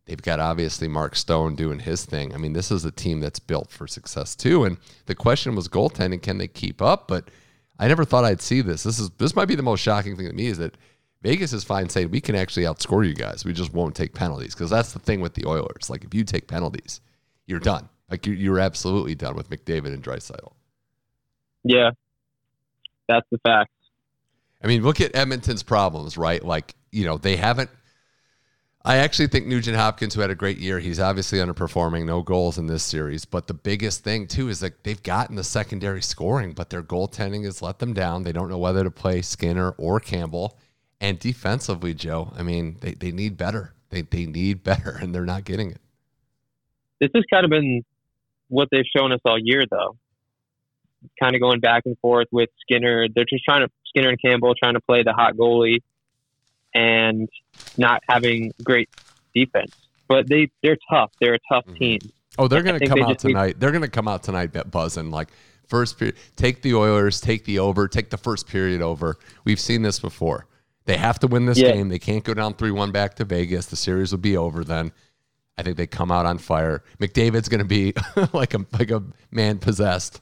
they've 0.05 0.21
got 0.21 0.39
obviously 0.39 0.87
Mark 0.87 1.15
Stone 1.15 1.55
doing 1.55 1.79
his 1.79 2.05
thing. 2.05 2.33
I 2.33 2.37
mean, 2.37 2.53
this 2.53 2.71
is 2.71 2.85
a 2.85 2.91
team 2.91 3.19
that's 3.19 3.39
built 3.39 3.71
for 3.71 3.87
success 3.87 4.35
too. 4.35 4.63
And 4.65 4.77
the 5.07 5.15
question 5.15 5.55
was 5.55 5.67
goaltending, 5.67 6.21
can 6.21 6.37
they 6.37 6.47
keep 6.47 6.81
up? 6.81 7.07
But 7.07 7.29
I 7.79 7.87
never 7.87 8.05
thought 8.05 8.25
I'd 8.25 8.41
see 8.41 8.61
this. 8.61 8.83
This 8.83 8.99
is 8.99 9.09
this 9.11 9.35
might 9.35 9.47
be 9.47 9.55
the 9.55 9.63
most 9.63 9.79
shocking 9.79 10.15
thing 10.15 10.27
to 10.27 10.33
me 10.33 10.47
is 10.47 10.57
that 10.57 10.75
Vegas 11.21 11.53
is 11.53 11.63
fine 11.63 11.89
saying 11.89 12.11
we 12.11 12.21
can 12.21 12.35
actually 12.35 12.63
outscore 12.63 13.07
you 13.07 13.13
guys. 13.13 13.43
We 13.43 13.53
just 13.53 13.73
won't 13.73 13.95
take 13.95 14.13
penalties 14.13 14.53
because 14.53 14.69
that's 14.69 14.93
the 14.93 14.99
thing 14.99 15.21
with 15.21 15.33
the 15.33 15.45
Oilers. 15.45 15.89
Like 15.89 16.03
if 16.03 16.13
you 16.13 16.23
take 16.23 16.47
penalties, 16.47 17.01
you're 17.45 17.59
done. 17.59 17.89
Like 18.09 18.25
you're, 18.25 18.35
you're 18.35 18.59
absolutely 18.59 19.15
done 19.15 19.35
with 19.35 19.49
McDavid 19.49 19.93
and 19.93 20.03
Draisaitl. 20.03 20.53
yeah, 21.63 21.91
that's 23.09 23.27
the 23.29 23.39
fact. 23.39 23.71
I 24.63 24.67
mean, 24.67 24.83
look 24.83 25.01
at 25.01 25.15
Edmonton's 25.15 25.63
problems, 25.63 26.17
right? 26.17 26.43
Like, 26.43 26.75
you 26.91 27.05
know, 27.05 27.17
they 27.17 27.35
haven't. 27.35 27.69
I 28.85 28.97
actually 28.97 29.27
think 29.27 29.45
Nugent 29.45 29.75
Hopkins, 29.75 30.13
who 30.13 30.21
had 30.21 30.29
a 30.29 30.35
great 30.35 30.57
year, 30.57 30.79
he's 30.79 31.01
obviously 31.01 31.39
underperforming, 31.39 32.05
no 32.05 32.21
goals 32.21 32.57
in 32.57 32.67
this 32.67 32.83
series. 32.83 33.25
But 33.25 33.47
the 33.47 33.53
biggest 33.53 34.05
thing, 34.05 34.25
too, 34.25 34.47
is 34.47 34.61
that 34.61 34.85
they've 34.85 35.03
gotten 35.03 35.35
the 35.35 35.43
secondary 35.43 36.01
scoring, 36.01 36.53
but 36.53 36.69
their 36.69 36.81
goaltending 36.81 37.43
has 37.43 37.61
let 37.61 37.79
them 37.79 37.93
down. 37.93 38.23
They 38.23 38.31
don't 38.31 38.49
know 38.49 38.57
whether 38.57 38.83
to 38.85 38.91
play 38.91 39.21
Skinner 39.21 39.71
or 39.71 39.99
Campbell. 39.99 40.57
And 41.01 41.19
defensively, 41.19 41.93
Joe, 41.93 42.31
I 42.37 42.43
mean, 42.43 42.77
they, 42.79 42.93
they 42.93 43.11
need 43.11 43.37
better. 43.37 43.73
They, 43.89 44.01
they 44.01 44.25
need 44.25 44.63
better, 44.63 44.97
and 45.01 45.13
they're 45.13 45.25
not 45.25 45.43
getting 45.43 45.71
it. 45.71 45.81
This 47.01 47.09
has 47.15 47.23
kind 47.31 47.43
of 47.43 47.49
been 47.49 47.83
what 48.47 48.69
they've 48.71 48.85
shown 48.95 49.11
us 49.11 49.19
all 49.25 49.37
year, 49.41 49.65
though. 49.69 49.97
Kind 51.21 51.35
of 51.35 51.41
going 51.41 51.59
back 51.59 51.83
and 51.85 51.97
forth 51.99 52.27
with 52.31 52.49
Skinner. 52.61 53.07
They're 53.13 53.25
just 53.25 53.43
trying 53.43 53.61
to 53.65 53.71
Skinner 53.87 54.09
and 54.09 54.21
Campbell 54.21 54.53
trying 54.55 54.73
to 54.75 54.81
play 54.81 55.03
the 55.03 55.13
hot 55.13 55.35
goalie, 55.35 55.79
and 56.73 57.29
not 57.77 58.01
having 58.07 58.51
great 58.63 58.89
defense. 59.33 59.71
But 60.07 60.27
they 60.27 60.49
they're 60.63 60.77
tough. 60.89 61.11
They're 61.21 61.35
a 61.35 61.39
tough 61.51 61.65
Mhm. 61.67 61.77
team. 61.77 61.99
Oh, 62.37 62.47
they're 62.47 62.63
going 62.63 62.79
to 62.79 62.87
come 62.87 63.01
out 63.01 63.13
just 63.13 63.25
need- 63.25 63.33
tonight. 63.33 63.59
They're 63.59 63.71
going 63.71 63.81
to 63.83 63.89
come 63.89 64.07
out 64.07 64.23
tonight 64.23 64.51
bet 64.53 64.71
buzzing 64.71 65.11
like 65.11 65.29
first 65.67 65.97
period. 65.99 66.15
Take 66.35 66.61
the 66.61 66.73
Oilers, 66.75 67.19
take 67.21 67.45
the 67.45 67.59
over, 67.59 67.87
take 67.87 68.09
the 68.09 68.17
first 68.17 68.47
period 68.47 68.81
over. 68.81 69.17
We've 69.43 69.59
seen 69.59 69.81
this 69.81 69.99
before. 69.99 70.45
They 70.85 70.97
have 70.97 71.19
to 71.19 71.27
win 71.27 71.45
this 71.45 71.59
Yeah. 71.59 71.73
game. 71.73 71.89
They 71.89 71.99
can't 71.99 72.23
go 72.23 72.33
down 72.33 72.53
three 72.55 72.71
one 72.71 72.91
back 72.91 73.15
to 73.15 73.25
Vegas. 73.25 73.67
The 73.67 73.75
series 73.75 74.11
will 74.11 74.19
be 74.19 74.35
over 74.37 74.63
then. 74.63 74.91
I 75.57 75.63
think 75.63 75.75
they 75.77 75.85
come 75.87 76.11
out 76.11 76.25
on 76.25 76.37
fire. 76.37 76.83
McDavid's 76.99 77.49
going 77.49 77.59
to 77.59 77.65
be 77.65 77.93
like 78.33 78.53
a 78.53 78.65
like 78.79 78.89
a 78.91 79.03
man 79.31 79.57
possessed. 79.59 80.21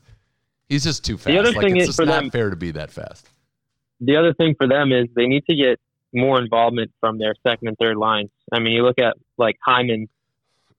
He's 0.69 0.84
just 0.84 1.06
too 1.06 1.17
fast. 1.17 1.27
The 1.27 1.38
other 1.39 1.51
like, 1.51 1.62
thing 1.62 1.77
it's 1.77 1.84
is 1.84 1.88
just 1.89 1.99
for 1.99 2.06
not 2.06 2.21
them- 2.21 2.32
fair 2.32 2.49
to 2.49 2.56
be 2.56 2.71
that 2.71 2.91
fast. 2.91 3.27
the 4.01 4.17
other 4.17 4.34
thing 4.34 4.56
for 4.58 4.67
them 4.67 4.91
is 4.91 5.08
they 5.15 5.27
need 5.27 5.45
to 5.49 5.56
get 5.56 5.80
more 6.13 6.39
involvement 6.39 6.91
from 6.99 7.17
their 7.17 7.34
second 7.45 7.67
and 7.67 7.77
third 7.77 7.97
lines. 7.97 8.30
I 8.51 8.60
mean, 8.60 8.73
you 8.73 8.84
look 8.84 8.99
at 8.99 9.15
like 9.38 9.58
Hyman. 9.65 10.08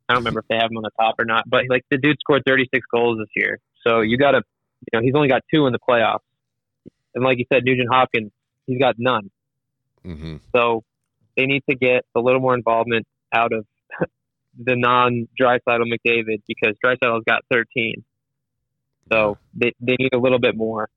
I 0.08 0.14
don't 0.14 0.20
remember 0.22 0.40
if 0.40 0.46
they 0.48 0.56
have 0.56 0.70
him 0.70 0.76
on 0.78 0.82
the 0.82 0.90
top 0.98 1.16
or 1.18 1.24
not, 1.26 1.44
but 1.48 1.64
like 1.68 1.84
the 1.90 1.98
dude 1.98 2.16
scored 2.20 2.42
36 2.46 2.86
goals 2.90 3.18
this 3.18 3.28
year. 3.36 3.58
So 3.86 4.00
you 4.00 4.16
got 4.16 4.30
to, 4.32 4.42
you 4.90 4.98
know, 4.98 5.04
he's 5.04 5.14
only 5.14 5.28
got 5.28 5.42
two 5.52 5.66
in 5.66 5.72
the 5.72 5.78
playoffs. 5.78 6.20
And 7.14 7.22
like 7.24 7.38
you 7.38 7.44
said, 7.52 7.62
Nugent 7.64 7.88
Hopkins, 7.92 8.30
he's 8.66 8.78
got 8.78 8.94
none. 8.98 9.30
hmm 10.02 10.36
So 10.54 10.82
they 11.36 11.44
need 11.46 11.62
to 11.68 11.76
get 11.76 12.04
a 12.14 12.20
little 12.20 12.40
more 12.40 12.54
involvement 12.54 13.06
out 13.34 13.52
of 13.52 13.66
the 14.58 14.76
non 14.76 15.28
Draisaitl 15.38 15.84
McDavid 15.84 16.42
because 16.46 16.74
Draisaitl's 16.84 17.24
got 17.26 17.42
13. 17.50 18.02
So 19.10 19.38
they, 19.54 19.72
they 19.80 19.96
need 19.98 20.14
a 20.14 20.18
little 20.18 20.38
bit 20.38 20.56
more 20.56 20.88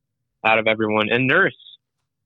out 0.45 0.59
of 0.59 0.67
everyone. 0.67 1.07
And 1.11 1.27
Nurse, 1.27 1.55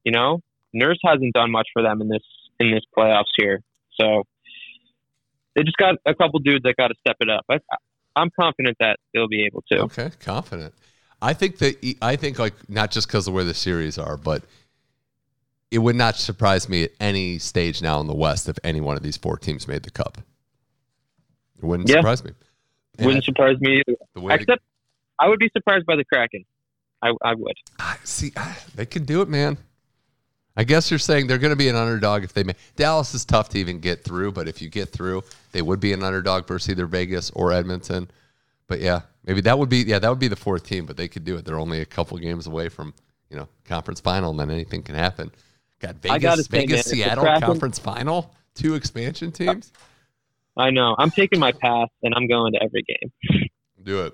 you 0.04 0.12
know, 0.12 0.42
Nurse 0.74 1.00
hasn't 1.04 1.34
done 1.34 1.52
much 1.52 1.68
for 1.74 1.82
them 1.82 2.02
in 2.02 2.08
this 2.10 2.24
in 2.60 2.72
this 2.72 2.84
playoffs 2.98 3.32
here. 3.38 3.62
So 4.00 4.24
they 5.56 5.64
just 5.64 5.78
got 5.78 5.96
a 6.06 6.14
couple 6.14 6.40
dudes 6.40 6.64
that 6.64 6.76
got 6.78 6.88
to 6.90 6.96
step 7.00 7.18
it 7.20 7.30
up. 7.30 7.46
I, 7.50 7.60
I'm 8.16 8.30
confident 8.40 8.78
that 8.80 8.98
they'll 9.14 9.28
be 9.28 9.46
able 9.46 9.64
to. 9.72 9.80
Okay, 9.84 10.12
confident. 10.20 10.74
I 11.22 11.34
think 11.34 11.58
that 11.60 11.96
I 12.02 12.16
think 12.16 12.40
like 12.40 12.54
not 12.70 12.92
just 12.92 13.08
because 13.08 13.28
of 13.28 13.34
where 13.34 13.44
the 13.44 13.54
series 13.54 13.98
are, 13.98 14.18
but 14.18 14.44
it 15.72 15.80
would 15.80 15.96
not 15.96 16.16
surprise 16.16 16.70
me 16.70 16.84
at 16.84 16.92
any 17.00 17.40
stage 17.40 17.82
now 17.82 18.00
in 18.00 18.08
the 18.08 18.16
West 18.16 18.48
if 18.48 18.58
any 18.64 18.80
one 18.82 18.96
of 18.96 19.04
these 19.04 19.18
four 19.18 19.38
teams 19.38 19.68
made 19.68 19.84
the 19.84 19.90
cup. 19.92 20.18
It 21.58 21.64
wouldn't 21.66 21.90
Yeah. 21.90 21.98
surprise 21.98 22.24
me. 22.24 22.32
And 22.98 23.08
Wouldn't 23.08 23.26
surprise 23.26 23.58
me 23.60 23.82
either. 23.86 23.98
the 24.14 24.22
way 24.22 24.38
to- 24.38 24.42
Except 24.44 24.62
I 25.20 25.30
would 25.30 25.40
be 25.40 25.50
surprised 25.56 25.86
by 25.86 25.96
the 25.96 26.06
Kraken. 26.06 26.46
I, 27.02 27.14
I 27.24 27.36
would. 27.36 27.54
See, 28.04 28.32
they 28.76 28.86
could 28.86 29.06
do 29.06 29.22
it, 29.22 29.30
man. 29.30 29.58
I 30.58 30.64
guess 30.64 30.90
you're 30.90 31.00
saying 31.00 31.28
they're 31.28 31.38
going 31.38 31.52
to 31.52 31.58
be 31.58 31.68
an 31.68 31.76
underdog 31.76 32.24
if 32.24 32.34
they 32.34 32.44
make. 32.44 32.56
Dallas 32.76 33.14
is 33.14 33.26
tough 33.26 33.50
to 33.50 33.60
even 33.60 33.80
get 33.80 34.04
through, 34.04 34.32
but 34.32 34.48
if 34.48 34.62
you 34.62 34.70
get 34.70 34.90
through, 34.90 35.24
they 35.52 35.62
would 35.62 35.80
be 35.80 35.92
an 35.92 36.02
underdog 36.02 36.48
versus 36.48 36.70
either 36.70 36.86
Vegas 36.86 37.30
or 37.32 37.52
Edmonton. 37.52 38.10
But 38.68 38.80
yeah, 38.80 39.02
maybe 39.26 39.42
that 39.42 39.60
would 39.60 39.70
be 39.70 39.80
yeah 39.80 40.00
that 40.00 40.10
would 40.10 40.20
be 40.20 40.30
the 40.30 40.36
fourth 40.36 40.66
team, 40.66 40.86
but 40.86 40.98
they 40.98 41.08
could 41.08 41.26
do 41.26 41.36
it. 41.36 41.46
They're 41.46 41.60
only 41.60 41.82
a 41.82 41.86
couple 41.86 42.18
games 42.18 42.48
away 42.48 42.70
from 42.70 42.94
you 43.30 43.38
know 43.38 43.48
conference 43.66 44.00
final, 44.00 44.32
and 44.32 44.40
then 44.40 44.50
anything 44.50 44.82
can 44.82 44.96
happen. 44.96 45.30
Got 45.80 46.02
gotta 46.02 46.20
Vegas, 46.20 46.46
say, 46.46 46.58
man, 46.58 46.68
Vegas, 46.68 46.86
Seattle 46.86 47.24
Kraken- 47.26 47.42
conference 47.42 47.78
final, 47.78 48.34
two 48.56 48.76
expansion 48.76 49.32
teams. 49.32 49.72
I 50.58 50.70
know. 50.72 50.96
I'm 50.98 51.12
taking 51.12 51.40
my 51.40 51.52
pass 51.52 51.90
and 52.02 52.14
I'm 52.16 52.28
going 52.28 52.54
to 52.54 52.64
every 52.64 52.84
game. 52.84 53.12
Do 53.84 54.06
it. 54.06 54.14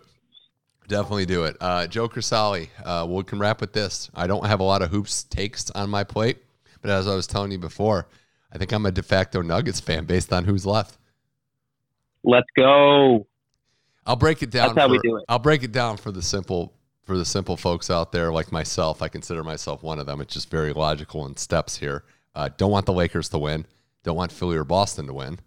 Definitely 0.92 1.26
do 1.26 1.46
it. 1.46 1.56
Uh, 1.62 1.88
Joe 1.88 2.10
Crisalli, 2.10 2.68
uh, 2.84 3.08
we 3.08 3.24
can 3.24 3.40
wrap 3.40 3.62
with 3.62 3.72
this. 3.72 4.12
I 4.14 4.28
don't 4.28 4.46
have 4.46 4.60
a 4.60 4.64
lot 4.64 4.82
of 4.82 4.92
hoops 4.92 5.24
takes 5.24 5.70
on 5.70 5.90
my 5.90 6.04
plate, 6.04 6.40
but 6.82 6.92
as 6.92 7.08
I 7.08 7.16
was 7.16 7.28
telling 7.28 7.50
you 7.54 7.60
before, 7.60 8.10
I 8.52 8.58
think 8.58 8.74
I'm 8.74 8.86
a 8.86 8.92
de 8.92 9.02
facto 9.02 9.42
Nuggets 9.42 9.80
fan 9.80 10.04
based 10.04 10.34
on 10.34 10.44
who's 10.44 10.66
left. 10.66 10.98
Let's 12.26 12.50
go. 12.58 13.26
I'll 14.06 14.18
break 14.18 14.44
it 14.44 14.50
down. 14.52 14.76
That's 14.76 14.80
how 14.80 14.88
for, 14.88 14.92
we 14.92 15.00
do 15.00 15.16
it. 15.16 15.24
I'll 15.30 15.40
break 15.40 15.64
it 15.64 15.72
down 15.72 15.96
for 15.96 16.12
the 16.12 16.22
simple 16.22 16.74
for 17.06 17.18
the 17.18 17.24
simple 17.24 17.56
folks 17.56 17.90
out 17.90 18.12
there 18.12 18.30
like 18.34 18.52
myself. 18.52 19.02
I 19.02 19.08
consider 19.08 19.46
myself 19.46 19.84
one 19.84 19.98
of 19.98 20.06
them. 20.08 20.20
It's 20.20 20.34
just 20.34 20.50
very 20.50 20.74
logical 20.74 21.26
in 21.26 21.38
steps 21.38 21.78
here. 21.78 22.04
Uh, 22.36 22.50
don't 22.58 22.70
want 22.70 22.86
the 22.86 22.92
Lakers 22.92 23.30
to 23.30 23.38
win. 23.38 23.66
Don't 24.04 24.18
want 24.18 24.34
Philly 24.34 24.58
or 24.58 24.66
Boston 24.66 25.08
to 25.08 25.14
win. 25.14 25.40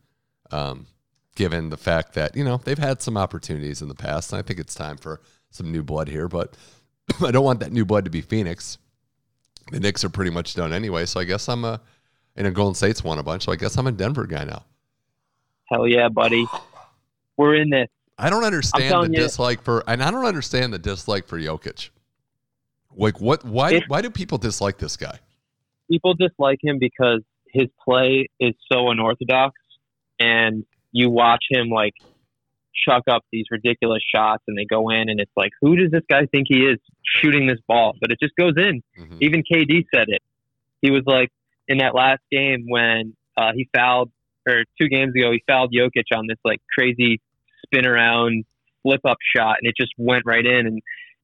Um, 0.50 0.86
given 1.34 1.70
the 1.70 1.76
fact 1.76 2.14
that 2.14 2.36
you 2.36 2.44
know 2.44 2.60
they've 2.64 2.78
had 2.78 3.02
some 3.02 3.16
opportunities 3.16 3.82
in 3.82 3.88
the 3.88 3.94
past, 3.94 4.32
and 4.32 4.38
I 4.38 4.42
think 4.42 4.58
it's 4.60 4.74
time 4.74 4.96
for 4.96 5.20
some 5.50 5.70
new 5.70 5.82
blood 5.82 6.08
here. 6.08 6.28
But 6.28 6.56
I 7.22 7.30
don't 7.30 7.44
want 7.44 7.60
that 7.60 7.72
new 7.72 7.84
blood 7.84 8.04
to 8.04 8.10
be 8.10 8.20
Phoenix. 8.20 8.78
The 9.70 9.80
Knicks 9.80 10.04
are 10.04 10.10
pretty 10.10 10.30
much 10.30 10.54
done 10.54 10.72
anyway, 10.72 11.06
so 11.06 11.20
I 11.20 11.24
guess 11.24 11.48
I'm 11.48 11.64
a. 11.64 11.80
And 12.36 12.48
a 12.48 12.50
Golden 12.50 12.74
State's 12.74 13.04
won 13.04 13.20
a 13.20 13.22
bunch, 13.22 13.44
so 13.44 13.52
I 13.52 13.56
guess 13.56 13.78
I'm 13.78 13.86
a 13.86 13.92
Denver 13.92 14.26
guy 14.26 14.42
now. 14.42 14.64
Hell 15.70 15.86
yeah, 15.86 16.08
buddy. 16.08 16.46
We're 17.36 17.54
in 17.54 17.70
this. 17.70 17.88
I 18.18 18.28
don't 18.28 18.42
understand 18.42 19.04
the 19.04 19.10
you- 19.10 19.22
dislike 19.22 19.62
for, 19.62 19.84
and 19.86 20.02
I 20.02 20.10
don't 20.10 20.24
understand 20.24 20.72
the 20.72 20.80
dislike 20.80 21.28
for 21.28 21.38
Jokic. 21.38 21.90
Like, 22.96 23.20
what? 23.20 23.44
Why? 23.44 23.74
If- 23.74 23.84
why 23.86 24.02
do 24.02 24.10
people 24.10 24.38
dislike 24.38 24.78
this 24.78 24.96
guy? 24.96 25.20
people 25.90 26.14
dislike 26.14 26.58
him 26.62 26.78
because 26.78 27.20
his 27.52 27.68
play 27.84 28.28
is 28.40 28.54
so 28.72 28.90
unorthodox 28.90 29.54
and 30.18 30.64
you 30.94 31.10
watch 31.10 31.44
him 31.50 31.68
like 31.68 31.92
chuck 32.86 33.02
up 33.10 33.22
these 33.30 33.44
ridiculous 33.50 34.02
shots 34.14 34.42
and 34.48 34.56
they 34.56 34.64
go 34.64 34.88
in 34.90 35.08
and 35.08 35.20
it's 35.20 35.30
like 35.36 35.50
who 35.60 35.76
does 35.76 35.90
this 35.90 36.02
guy 36.08 36.26
think 36.32 36.46
he 36.48 36.60
is 36.60 36.78
shooting 37.04 37.46
this 37.46 37.58
ball 37.68 37.92
but 38.00 38.10
it 38.10 38.18
just 38.20 38.34
goes 38.36 38.54
in 38.56 38.82
Mhm. 38.98 39.18
even 39.20 39.42
KD 39.42 39.84
said 39.94 40.06
it 40.08 40.22
he 40.80 40.90
was 40.90 41.02
like 41.06 41.28
in 41.68 41.78
that 41.78 41.94
last 41.94 42.22
game 42.30 42.64
when 42.68 43.14
uh, 43.36 43.52
he 43.54 43.68
fouled 43.74 44.10
or 44.48 44.64
two 44.80 44.88
games 44.88 45.14
ago 45.14 45.30
he 45.32 45.42
fouled 45.46 45.72
Jokic 45.72 46.16
on 46.16 46.26
this 46.28 46.38
like 46.44 46.60
crazy 46.76 47.20
spin 47.64 47.86
around 47.86 48.44
flip 48.82 49.00
up 49.04 49.18
shot 49.34 49.56
and 49.60 49.68
it 49.68 49.74
just 49.78 49.92
went 49.98 50.22
right 50.26 50.44
in 50.44 50.66
and 50.66 50.80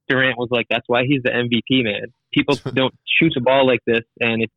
Durant 0.09 0.39
was 0.39 0.49
like 0.51 0.67
that's 0.71 0.89
why 0.89 1.05
he's 1.05 1.23
the 1.23 1.31
MVP 1.31 1.85
man 1.85 2.13
people 2.33 2.55
don't 2.75 2.95
shoot 3.19 3.33
a 3.37 3.41
ball 3.41 3.67
like 3.67 3.81
this 3.87 4.05
and 4.21 4.43
it 4.43 4.51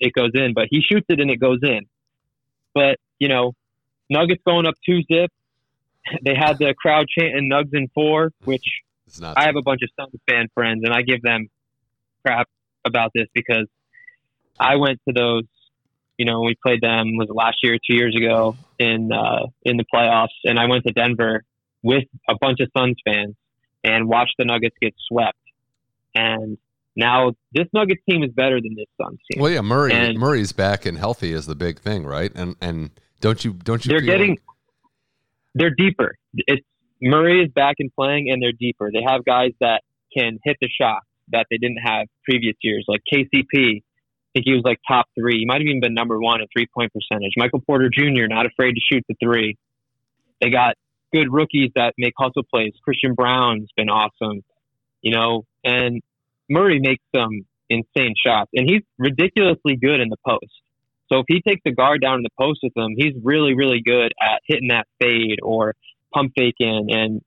it 0.00 0.12
goes 0.14 0.30
in, 0.34 0.54
but 0.54 0.66
he 0.70 0.80
shoots 0.80 1.04
it 1.10 1.20
and 1.20 1.30
it 1.30 1.38
goes 1.38 1.58
in. 1.62 1.82
But 2.74 2.96
you 3.18 3.28
know, 3.28 3.52
Nuggets 4.10 4.42
going 4.46 4.66
up 4.66 4.74
two 4.84 5.00
zip. 5.12 5.30
They 6.24 6.34
had 6.34 6.58
the 6.58 6.74
crowd 6.78 7.06
chanting 7.08 7.50
"Nugs 7.50 7.74
in 7.74 7.88
four, 7.94 8.30
which 8.44 8.64
I 9.22 9.44
have 9.44 9.56
a 9.56 9.62
bunch 9.62 9.80
of 9.82 9.90
Suns 9.98 10.20
fan 10.28 10.48
friends, 10.54 10.82
and 10.84 10.92
I 10.92 11.02
give 11.02 11.22
them 11.22 11.48
crap 12.24 12.48
about 12.84 13.10
this 13.14 13.26
because 13.34 13.66
I 14.58 14.76
went 14.76 15.00
to 15.08 15.12
those. 15.14 15.44
You 16.18 16.24
know, 16.24 16.40
we 16.40 16.54
played 16.62 16.80
them 16.80 17.16
was 17.16 17.28
it 17.28 17.34
last 17.34 17.58
year, 17.62 17.74
two 17.74 17.94
years 17.94 18.14
ago 18.16 18.56
in 18.78 19.10
uh, 19.12 19.46
in 19.64 19.76
the 19.76 19.84
playoffs, 19.92 20.28
and 20.44 20.58
I 20.58 20.66
went 20.66 20.84
to 20.84 20.92
Denver 20.92 21.42
with 21.82 22.04
a 22.28 22.34
bunch 22.40 22.60
of 22.60 22.68
Suns 22.76 22.96
fans 23.04 23.34
and 23.84 24.08
watched 24.08 24.34
the 24.38 24.44
Nuggets 24.44 24.76
get 24.80 24.94
swept. 25.08 25.38
And 26.14 26.56
now 26.96 27.32
this 27.52 27.66
Nuggets 27.74 28.00
team 28.08 28.22
is 28.24 28.30
better 28.30 28.60
than 28.60 28.74
this 28.74 28.86
Suns 29.00 29.18
team. 29.30 29.42
well, 29.42 29.50
yeah, 29.52 29.60
Murray. 29.60 29.92
and- 29.92 30.18
Murray's 30.18 30.52
back 30.52 30.86
and 30.86 30.96
healthy 30.96 31.32
is 31.32 31.46
the 31.46 31.54
big 31.54 31.80
thing, 31.80 32.06
right? 32.06 32.32
And 32.34 32.56
and 32.60 32.90
don't 33.20 33.44
you 33.44 33.52
don't 33.52 33.84
you? 33.84 33.90
they're 33.90 34.00
getting 34.00 34.30
like- 34.30 34.40
they're 35.54 35.74
deeper. 35.76 36.16
It's 36.34 36.64
Murray 37.00 37.42
is 37.42 37.50
back 37.52 37.76
and 37.78 37.90
playing, 37.94 38.30
and 38.30 38.42
they're 38.42 38.52
deeper. 38.52 38.90
They 38.92 39.02
have 39.06 39.24
guys 39.24 39.52
that 39.60 39.82
can 40.16 40.38
hit 40.44 40.56
the 40.60 40.68
shot 40.68 41.02
that 41.32 41.46
they 41.50 41.58
didn't 41.58 41.78
have 41.78 42.06
previous 42.24 42.56
years, 42.62 42.84
like 42.88 43.02
KCP. 43.12 43.82
I 43.82 43.82
think 44.34 44.44
he 44.44 44.52
was 44.52 44.62
like 44.64 44.78
top 44.86 45.06
three. 45.18 45.38
He 45.38 45.46
might 45.46 45.60
have 45.60 45.66
even 45.66 45.80
been 45.80 45.94
number 45.94 46.18
one 46.20 46.40
in 46.40 46.46
three 46.54 46.66
point 46.72 46.92
percentage. 46.92 47.32
Michael 47.36 47.60
Porter 47.60 47.90
Jr. 47.92 48.26
not 48.28 48.46
afraid 48.46 48.72
to 48.74 48.80
shoot 48.80 49.02
the 49.08 49.14
three. 49.22 49.56
They 50.40 50.50
got 50.50 50.74
good 51.12 51.32
rookies 51.32 51.70
that 51.74 51.94
make 51.96 52.12
hustle 52.18 52.42
plays. 52.52 52.72
Christian 52.84 53.14
Braun's 53.14 53.70
been 53.76 53.88
awesome, 53.88 54.42
you 55.00 55.14
know, 55.14 55.44
and 55.64 56.02
Murray 56.50 56.80
makes 56.80 57.02
some 57.14 57.46
insane 57.68 58.14
shots, 58.24 58.50
and 58.54 58.68
he's 58.68 58.82
ridiculously 58.98 59.76
good 59.76 60.00
in 60.00 60.08
the 60.08 60.16
post. 60.26 60.52
So 61.08 61.20
if 61.20 61.26
he 61.28 61.40
takes 61.40 61.62
the 61.64 61.72
guard 61.72 62.00
down 62.00 62.16
in 62.16 62.22
the 62.22 62.30
post 62.38 62.60
with 62.62 62.76
him, 62.76 62.94
he's 62.96 63.14
really, 63.22 63.54
really 63.54 63.80
good 63.84 64.12
at 64.20 64.42
hitting 64.46 64.68
that 64.68 64.86
fade 65.00 65.38
or 65.42 65.74
pump 66.12 66.32
faking. 66.36 66.88
And 66.90 67.22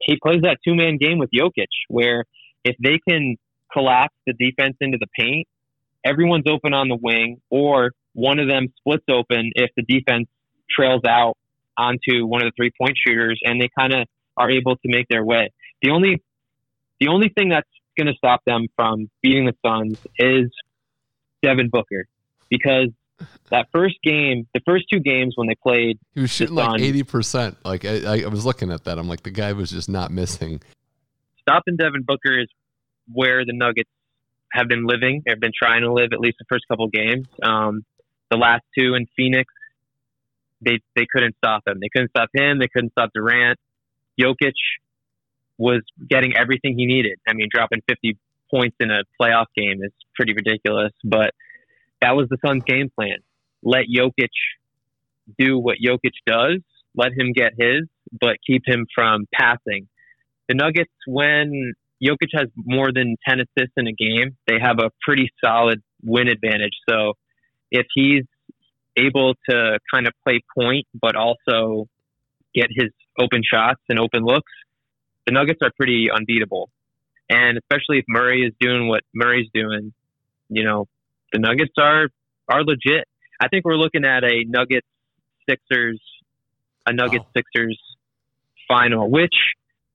he 0.00 0.16
plays 0.22 0.42
that 0.42 0.58
two 0.64 0.74
man 0.74 0.98
game 0.98 1.18
with 1.18 1.30
Jokic, 1.30 1.66
where 1.88 2.24
if 2.64 2.76
they 2.82 3.00
can 3.08 3.36
collapse 3.72 4.14
the 4.26 4.32
defense 4.32 4.76
into 4.80 4.98
the 5.00 5.08
paint, 5.18 5.46
everyone's 6.04 6.46
open 6.48 6.74
on 6.74 6.88
the 6.88 6.98
wing, 7.00 7.40
or 7.50 7.92
one 8.12 8.38
of 8.38 8.48
them 8.48 8.68
splits 8.78 9.04
open 9.10 9.50
if 9.54 9.70
the 9.76 9.82
defense 9.82 10.28
trails 10.70 11.02
out 11.06 11.36
onto 11.76 12.26
one 12.26 12.42
of 12.42 12.46
the 12.46 12.52
three 12.56 12.70
point 12.80 12.96
shooters, 13.04 13.40
and 13.44 13.60
they 13.60 13.68
kind 13.78 13.92
of 13.94 14.06
are 14.36 14.50
able 14.50 14.76
to 14.76 14.82
make 14.84 15.06
their 15.08 15.24
way. 15.24 15.50
The 15.82 15.90
only 15.90 16.22
the 17.00 17.08
only 17.08 17.28
thing 17.28 17.48
that's 17.50 17.68
going 17.96 18.06
to 18.08 18.14
stop 18.14 18.42
them 18.46 18.66
from 18.76 19.10
beating 19.22 19.46
the 19.46 19.54
Suns 19.64 19.98
is 20.18 20.50
Devin 21.42 21.68
Booker, 21.70 22.06
because 22.48 22.88
that 23.50 23.68
first 23.72 23.96
game, 24.02 24.46
the 24.54 24.60
first 24.66 24.84
two 24.92 25.00
games 25.00 25.34
when 25.36 25.48
they 25.48 25.54
played, 25.54 25.98
He 26.14 26.20
was 26.20 26.30
shooting 26.30 26.54
like 26.54 26.80
eighty 26.80 27.02
percent. 27.02 27.56
Like 27.64 27.84
I, 27.84 28.22
I, 28.22 28.26
was 28.28 28.44
looking 28.44 28.70
at 28.70 28.84
that. 28.84 28.98
I'm 28.98 29.08
like, 29.08 29.22
the 29.22 29.30
guy 29.30 29.52
was 29.52 29.70
just 29.70 29.88
not 29.88 30.10
missing. 30.10 30.60
stopping 31.42 31.76
Devin 31.76 32.02
Booker 32.06 32.40
is 32.40 32.48
where 33.12 33.44
the 33.44 33.52
Nuggets 33.52 33.90
have 34.52 34.68
been 34.68 34.86
living, 34.86 35.22
They've 35.26 35.38
been 35.38 35.52
trying 35.56 35.82
to 35.82 35.92
live 35.92 36.10
at 36.12 36.20
least 36.20 36.36
the 36.38 36.44
first 36.48 36.64
couple 36.68 36.88
games. 36.88 37.26
Um, 37.42 37.84
the 38.30 38.36
last 38.36 38.62
two 38.78 38.94
in 38.94 39.06
Phoenix, 39.16 39.52
they 40.60 40.80
they 40.96 41.06
couldn't 41.10 41.36
stop 41.36 41.62
him. 41.66 41.78
They 41.80 41.88
couldn't 41.88 42.10
stop 42.10 42.30
him. 42.34 42.58
They 42.58 42.68
couldn't 42.68 42.92
stop 42.92 43.10
Durant. 43.14 43.58
Jokic 44.20 44.54
was 45.56 45.82
getting 46.08 46.36
everything 46.36 46.78
he 46.78 46.86
needed. 46.86 47.18
I 47.28 47.34
mean, 47.34 47.48
dropping 47.52 47.82
50 47.88 48.16
points 48.50 48.76
in 48.80 48.90
a 48.90 49.02
playoff 49.20 49.46
game 49.56 49.82
is 49.82 49.92
pretty 50.14 50.32
ridiculous, 50.32 50.92
but 51.04 51.32
that 52.00 52.16
was 52.16 52.28
the 52.28 52.38
Suns' 52.44 52.62
game 52.66 52.90
plan. 52.94 53.18
Let 53.62 53.84
Jokic 53.92 54.28
do 55.38 55.58
what 55.58 55.76
Jokic 55.84 56.14
does. 56.26 56.60
Let 56.94 57.12
him 57.12 57.32
get 57.32 57.52
his, 57.58 57.88
but 58.20 58.36
keep 58.46 58.62
him 58.66 58.86
from 58.94 59.26
passing. 59.32 59.88
The 60.48 60.54
Nuggets, 60.54 60.92
when 61.06 61.74
Jokic 62.02 62.30
has 62.34 62.48
more 62.56 62.92
than 62.92 63.16
10 63.28 63.40
assists 63.40 63.74
in 63.76 63.86
a 63.86 63.92
game, 63.92 64.36
they 64.46 64.58
have 64.60 64.78
a 64.78 64.90
pretty 65.02 65.30
solid 65.44 65.82
win 66.02 66.28
advantage. 66.28 66.74
So 66.88 67.14
if 67.70 67.86
he's 67.94 68.24
able 68.96 69.34
to 69.48 69.78
kind 69.92 70.06
of 70.06 70.12
play 70.26 70.40
point, 70.56 70.86
but 70.98 71.16
also 71.16 71.88
get 72.54 72.68
his 72.70 72.90
open 73.20 73.42
shots 73.44 73.80
and 73.88 73.98
open 73.98 74.24
looks, 74.24 74.52
the 75.26 75.32
Nuggets 75.32 75.60
are 75.62 75.70
pretty 75.76 76.08
unbeatable. 76.12 76.70
And 77.28 77.58
especially 77.58 77.98
if 77.98 78.04
Murray 78.08 78.42
is 78.42 78.54
doing 78.58 78.88
what 78.88 79.02
Murray's 79.14 79.48
doing, 79.52 79.92
you 80.48 80.64
know, 80.64 80.88
the 81.32 81.38
Nuggets 81.38 81.74
are 81.78 82.08
are 82.48 82.64
legit. 82.64 83.04
I 83.40 83.48
think 83.48 83.64
we're 83.64 83.76
looking 83.76 84.04
at 84.04 84.24
a 84.24 84.44
Nuggets 84.44 84.86
Sixers 85.48 86.00
a 86.88 86.92
Nuggets 86.92 87.24
Wow. 87.24 87.30
Sixers 87.36 87.78
final, 88.66 89.10
which 89.10 89.34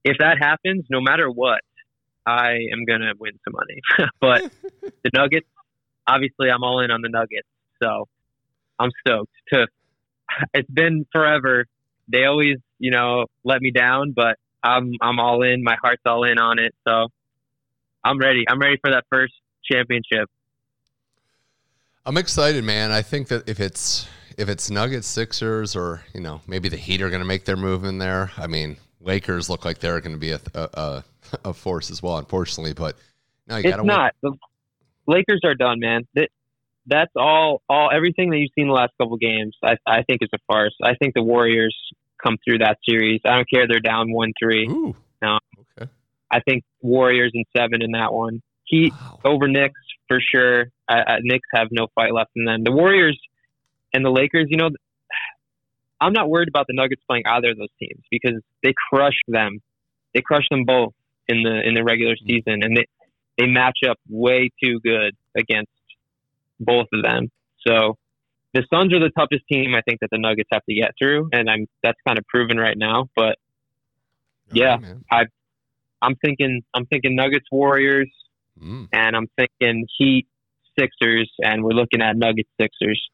if 0.03 0.17
that 0.19 0.37
happens, 0.39 0.85
no 0.89 1.01
matter 1.01 1.29
what, 1.29 1.61
I 2.25 2.51
am 2.71 2.85
gonna 2.87 3.13
win 3.19 3.33
some 3.43 3.53
money. 3.53 4.09
but 4.21 4.51
the 5.03 5.09
Nuggets, 5.13 5.47
obviously, 6.07 6.49
I'm 6.49 6.63
all 6.63 6.81
in 6.81 6.91
on 6.91 7.01
the 7.01 7.09
Nuggets, 7.09 7.47
so 7.81 8.07
I'm 8.79 8.91
stoked. 9.05 9.33
To 9.53 9.67
it's 10.53 10.69
been 10.69 11.05
forever. 11.11 11.65
They 12.07 12.25
always, 12.25 12.57
you 12.79 12.91
know, 12.91 13.25
let 13.43 13.61
me 13.61 13.71
down, 13.71 14.13
but 14.15 14.37
I'm 14.63 14.93
I'm 15.01 15.19
all 15.19 15.41
in. 15.43 15.63
My 15.63 15.75
heart's 15.81 16.03
all 16.05 16.23
in 16.23 16.37
on 16.37 16.59
it, 16.59 16.73
so 16.87 17.07
I'm 18.03 18.19
ready. 18.19 18.45
I'm 18.47 18.59
ready 18.59 18.77
for 18.81 18.91
that 18.91 19.05
first 19.09 19.33
championship. 19.69 20.29
I'm 22.05 22.17
excited, 22.17 22.63
man. 22.63 22.91
I 22.91 23.01
think 23.01 23.29
that 23.29 23.47
if 23.47 23.59
it's 23.59 24.07
if 24.37 24.49
it's 24.49 24.69
Nuggets, 24.69 25.07
Sixers, 25.07 25.75
or 25.75 26.01
you 26.13 26.19
know 26.21 26.41
maybe 26.47 26.69
the 26.69 26.77
Heat 26.77 27.01
are 27.01 27.09
going 27.09 27.21
to 27.21 27.27
make 27.27 27.45
their 27.45 27.55
move 27.57 27.83
in 27.85 27.97
there. 27.97 28.31
I 28.37 28.47
mean, 28.47 28.77
Lakers 28.99 29.49
look 29.49 29.63
like 29.65 29.79
they're 29.79 30.01
going 30.01 30.13
to 30.13 30.19
be 30.19 30.31
a, 30.31 30.39
a 30.55 31.03
a 31.45 31.53
force 31.53 31.89
as 31.91 32.03
well, 32.03 32.17
unfortunately. 32.17 32.73
But 32.73 32.97
no, 33.47 33.55
you 33.55 33.61
It's 33.63 33.69
got 33.71 33.77
to 33.81 33.87
not. 33.87 34.13
The 34.21 34.33
Lakers 35.07 35.41
are 35.45 35.55
done, 35.55 35.79
man. 35.79 36.05
That 36.15 36.29
that's 36.87 37.11
all. 37.15 37.61
All 37.69 37.89
everything 37.93 38.31
that 38.31 38.37
you've 38.37 38.51
seen 38.55 38.67
the 38.67 38.73
last 38.73 38.91
couple 38.99 39.15
games, 39.17 39.55
I 39.63 39.77
I 39.87 40.03
think 40.03 40.21
is 40.21 40.29
a 40.33 40.39
farce. 40.45 40.75
I 40.83 40.95
think 40.95 41.13
the 41.13 41.23
Warriors 41.23 41.75
come 42.21 42.37
through 42.45 42.59
that 42.59 42.79
series. 42.87 43.21
I 43.25 43.35
don't 43.35 43.49
care 43.49 43.67
they're 43.67 43.79
down 43.79 44.11
one 44.11 44.33
three. 44.41 44.67
Ooh, 44.67 44.95
No. 45.21 45.39
Okay. 45.79 45.89
I 46.31 46.39
think 46.41 46.63
Warriors 46.81 47.31
in 47.33 47.43
seven 47.55 47.81
in 47.81 47.91
that 47.91 48.11
one. 48.11 48.41
Heat 48.65 48.91
Wow. 48.93 49.19
over 49.25 49.47
Knicks 49.47 49.79
for 50.13 50.21
sure. 50.21 50.65
I, 50.87 50.95
I, 50.95 51.17
Knicks 51.21 51.47
have 51.53 51.69
no 51.71 51.87
fight 51.95 52.13
left 52.13 52.31
in 52.35 52.45
them. 52.45 52.63
The 52.63 52.71
Warriors 52.71 53.19
and 53.93 54.05
the 54.05 54.11
Lakers, 54.11 54.47
you 54.49 54.57
know, 54.57 54.69
I'm 55.99 56.13
not 56.13 56.29
worried 56.29 56.49
about 56.49 56.67
the 56.67 56.73
Nuggets 56.73 57.01
playing 57.07 57.23
either 57.25 57.51
of 57.51 57.57
those 57.57 57.69
teams 57.79 58.03
because 58.11 58.41
they 58.61 58.73
crush 58.89 59.17
them. 59.27 59.59
They 60.13 60.21
crush 60.21 60.45
them 60.51 60.65
both 60.65 60.93
in 61.27 61.43
the 61.43 61.61
in 61.65 61.73
the 61.73 61.83
regular 61.83 62.15
season, 62.17 62.61
and 62.61 62.75
they 62.75 62.85
they 63.37 63.47
match 63.47 63.79
up 63.89 63.97
way 64.09 64.51
too 64.61 64.79
good 64.81 65.15
against 65.35 65.71
both 66.59 66.87
of 66.93 67.03
them. 67.03 67.31
So 67.65 67.97
the 68.53 68.63
Suns 68.71 68.93
are 68.93 68.99
the 68.99 69.11
toughest 69.17 69.43
team 69.49 69.73
I 69.73 69.81
think 69.81 70.01
that 70.01 70.09
the 70.11 70.19
Nuggets 70.19 70.49
have 70.51 70.63
to 70.65 70.75
get 70.75 70.91
through, 70.99 71.29
and 71.31 71.49
I'm 71.49 71.67
that's 71.81 71.97
kind 72.05 72.19
of 72.19 72.27
proven 72.27 72.57
right 72.57 72.77
now. 72.77 73.09
But 73.15 73.37
Yeah. 74.51 74.75
Okay, 74.75 74.81
man. 74.81 75.03
I'm 76.01 76.15
thinking 76.15 76.61
I'm 76.73 76.85
thinking 76.85 77.15
Nuggets 77.15 77.47
Warriors, 77.49 78.11
Mm. 78.61 78.87
and 78.93 79.15
I'm 79.15 79.27
thinking 79.37 79.87
Heat 79.97 80.27
Sixers, 80.77 81.31
and 81.43 81.63
we're 81.63 81.71
looking 81.71 82.01
at 82.01 82.15
Nuggets 82.17 82.49
Sixers. 82.59 83.09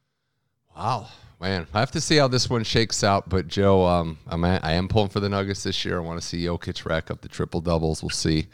Wow, 0.76 1.08
man, 1.40 1.66
I 1.74 1.80
have 1.80 1.90
to 1.92 2.00
see 2.00 2.16
how 2.16 2.28
this 2.28 2.48
one 2.48 2.62
shakes 2.64 3.02
out. 3.02 3.28
But 3.28 3.48
Joe, 3.48 3.84
um, 3.86 4.18
I'm 4.28 4.44
a- 4.44 4.60
I 4.62 4.72
am 4.72 4.86
pulling 4.88 5.08
for 5.08 5.20
the 5.20 5.28
Nuggets 5.28 5.62
this 5.62 5.84
year. 5.84 5.98
I 5.98 6.00
want 6.02 6.20
to 6.20 6.26
see 6.26 6.44
Jokic 6.44 6.84
rack 6.86 7.10
up 7.10 7.20
the 7.22 7.28
triple 7.28 7.60
doubles. 7.60 8.02
We'll 8.02 8.10
see 8.10 8.46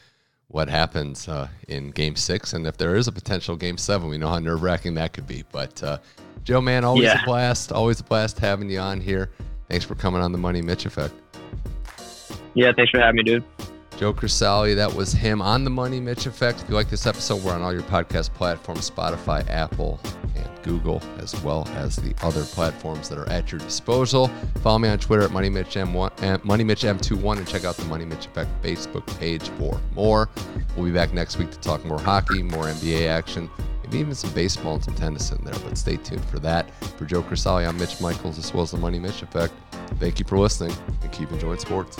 what 0.48 0.68
happens 0.68 1.28
uh, 1.28 1.48
in 1.68 1.90
Game 1.90 2.14
Six, 2.16 2.52
and 2.52 2.66
if 2.66 2.76
there 2.76 2.94
is 2.96 3.08
a 3.08 3.12
potential 3.12 3.56
Game 3.56 3.76
Seven, 3.78 4.08
we 4.08 4.16
know 4.18 4.28
how 4.28 4.38
nerve 4.38 4.62
wracking 4.62 4.94
that 4.94 5.12
could 5.12 5.26
be. 5.26 5.44
But 5.52 5.82
uh, 5.82 5.98
Joe, 6.44 6.60
man, 6.60 6.84
always 6.84 7.04
Yeah. 7.04 7.22
a 7.22 7.24
blast. 7.26 7.72
Always 7.72 8.00
a 8.00 8.04
blast 8.04 8.38
having 8.38 8.70
you 8.70 8.78
on 8.78 9.00
here. 9.00 9.30
Thanks 9.68 9.84
for 9.84 9.96
coming 9.96 10.22
on 10.22 10.30
the 10.32 10.38
Money 10.38 10.62
Mitch 10.62 10.86
Effect. 10.86 11.12
Yeah, 12.54 12.72
thanks 12.74 12.90
for 12.90 13.00
having 13.00 13.16
me, 13.16 13.22
dude. 13.24 13.44
Joe 13.96 14.12
Crisalli, 14.12 14.76
that 14.76 14.92
was 14.92 15.12
him 15.12 15.40
on 15.40 15.64
the 15.64 15.70
Money 15.70 16.00
Mitch 16.00 16.26
Effect. 16.26 16.60
If 16.60 16.68
you 16.68 16.74
like 16.74 16.90
this 16.90 17.06
episode, 17.06 17.42
we're 17.42 17.54
on 17.54 17.62
all 17.62 17.72
your 17.72 17.82
podcast 17.82 18.32
platforms 18.34 18.90
Spotify, 18.90 19.48
Apple, 19.48 19.98
and 20.34 20.46
Google, 20.62 21.00
as 21.16 21.34
well 21.42 21.66
as 21.76 21.96
the 21.96 22.14
other 22.22 22.44
platforms 22.44 23.08
that 23.08 23.18
are 23.18 23.28
at 23.30 23.50
your 23.50 23.58
disposal. 23.58 24.28
Follow 24.62 24.78
me 24.78 24.90
on 24.90 24.98
Twitter 24.98 25.22
at 25.22 25.30
MoneyMitchM1, 25.30 26.10
MoneyMitchM21 26.42 27.38
and 27.38 27.48
check 27.48 27.64
out 27.64 27.74
the 27.78 27.86
Money 27.86 28.04
Mitch 28.04 28.26
Effect 28.26 28.50
Facebook 28.62 29.06
page 29.18 29.48
for 29.50 29.80
more. 29.94 30.28
We'll 30.76 30.84
be 30.84 30.92
back 30.92 31.14
next 31.14 31.38
week 31.38 31.50
to 31.52 31.58
talk 31.60 31.82
more 31.86 31.98
hockey, 31.98 32.42
more 32.42 32.64
NBA 32.64 33.08
action, 33.08 33.48
maybe 33.82 33.96
even 33.98 34.14
some 34.14 34.30
baseball 34.32 34.74
and 34.74 34.84
some 34.84 34.94
tennis 34.94 35.32
in 35.32 35.42
there, 35.42 35.54
but 35.64 35.78
stay 35.78 35.96
tuned 35.96 36.24
for 36.26 36.38
that. 36.40 36.70
For 36.98 37.06
Joe 37.06 37.22
Crisalli, 37.22 37.66
I'm 37.66 37.78
Mitch 37.78 37.98
Michaels, 38.02 38.36
as 38.36 38.52
well 38.52 38.64
as 38.64 38.72
the 38.72 38.76
Money 38.76 38.98
Mitch 38.98 39.22
Effect. 39.22 39.54
Thank 39.98 40.18
you 40.18 40.26
for 40.26 40.38
listening 40.38 40.76
and 41.00 41.12
keep 41.12 41.32
enjoying 41.32 41.60
sports. 41.60 41.96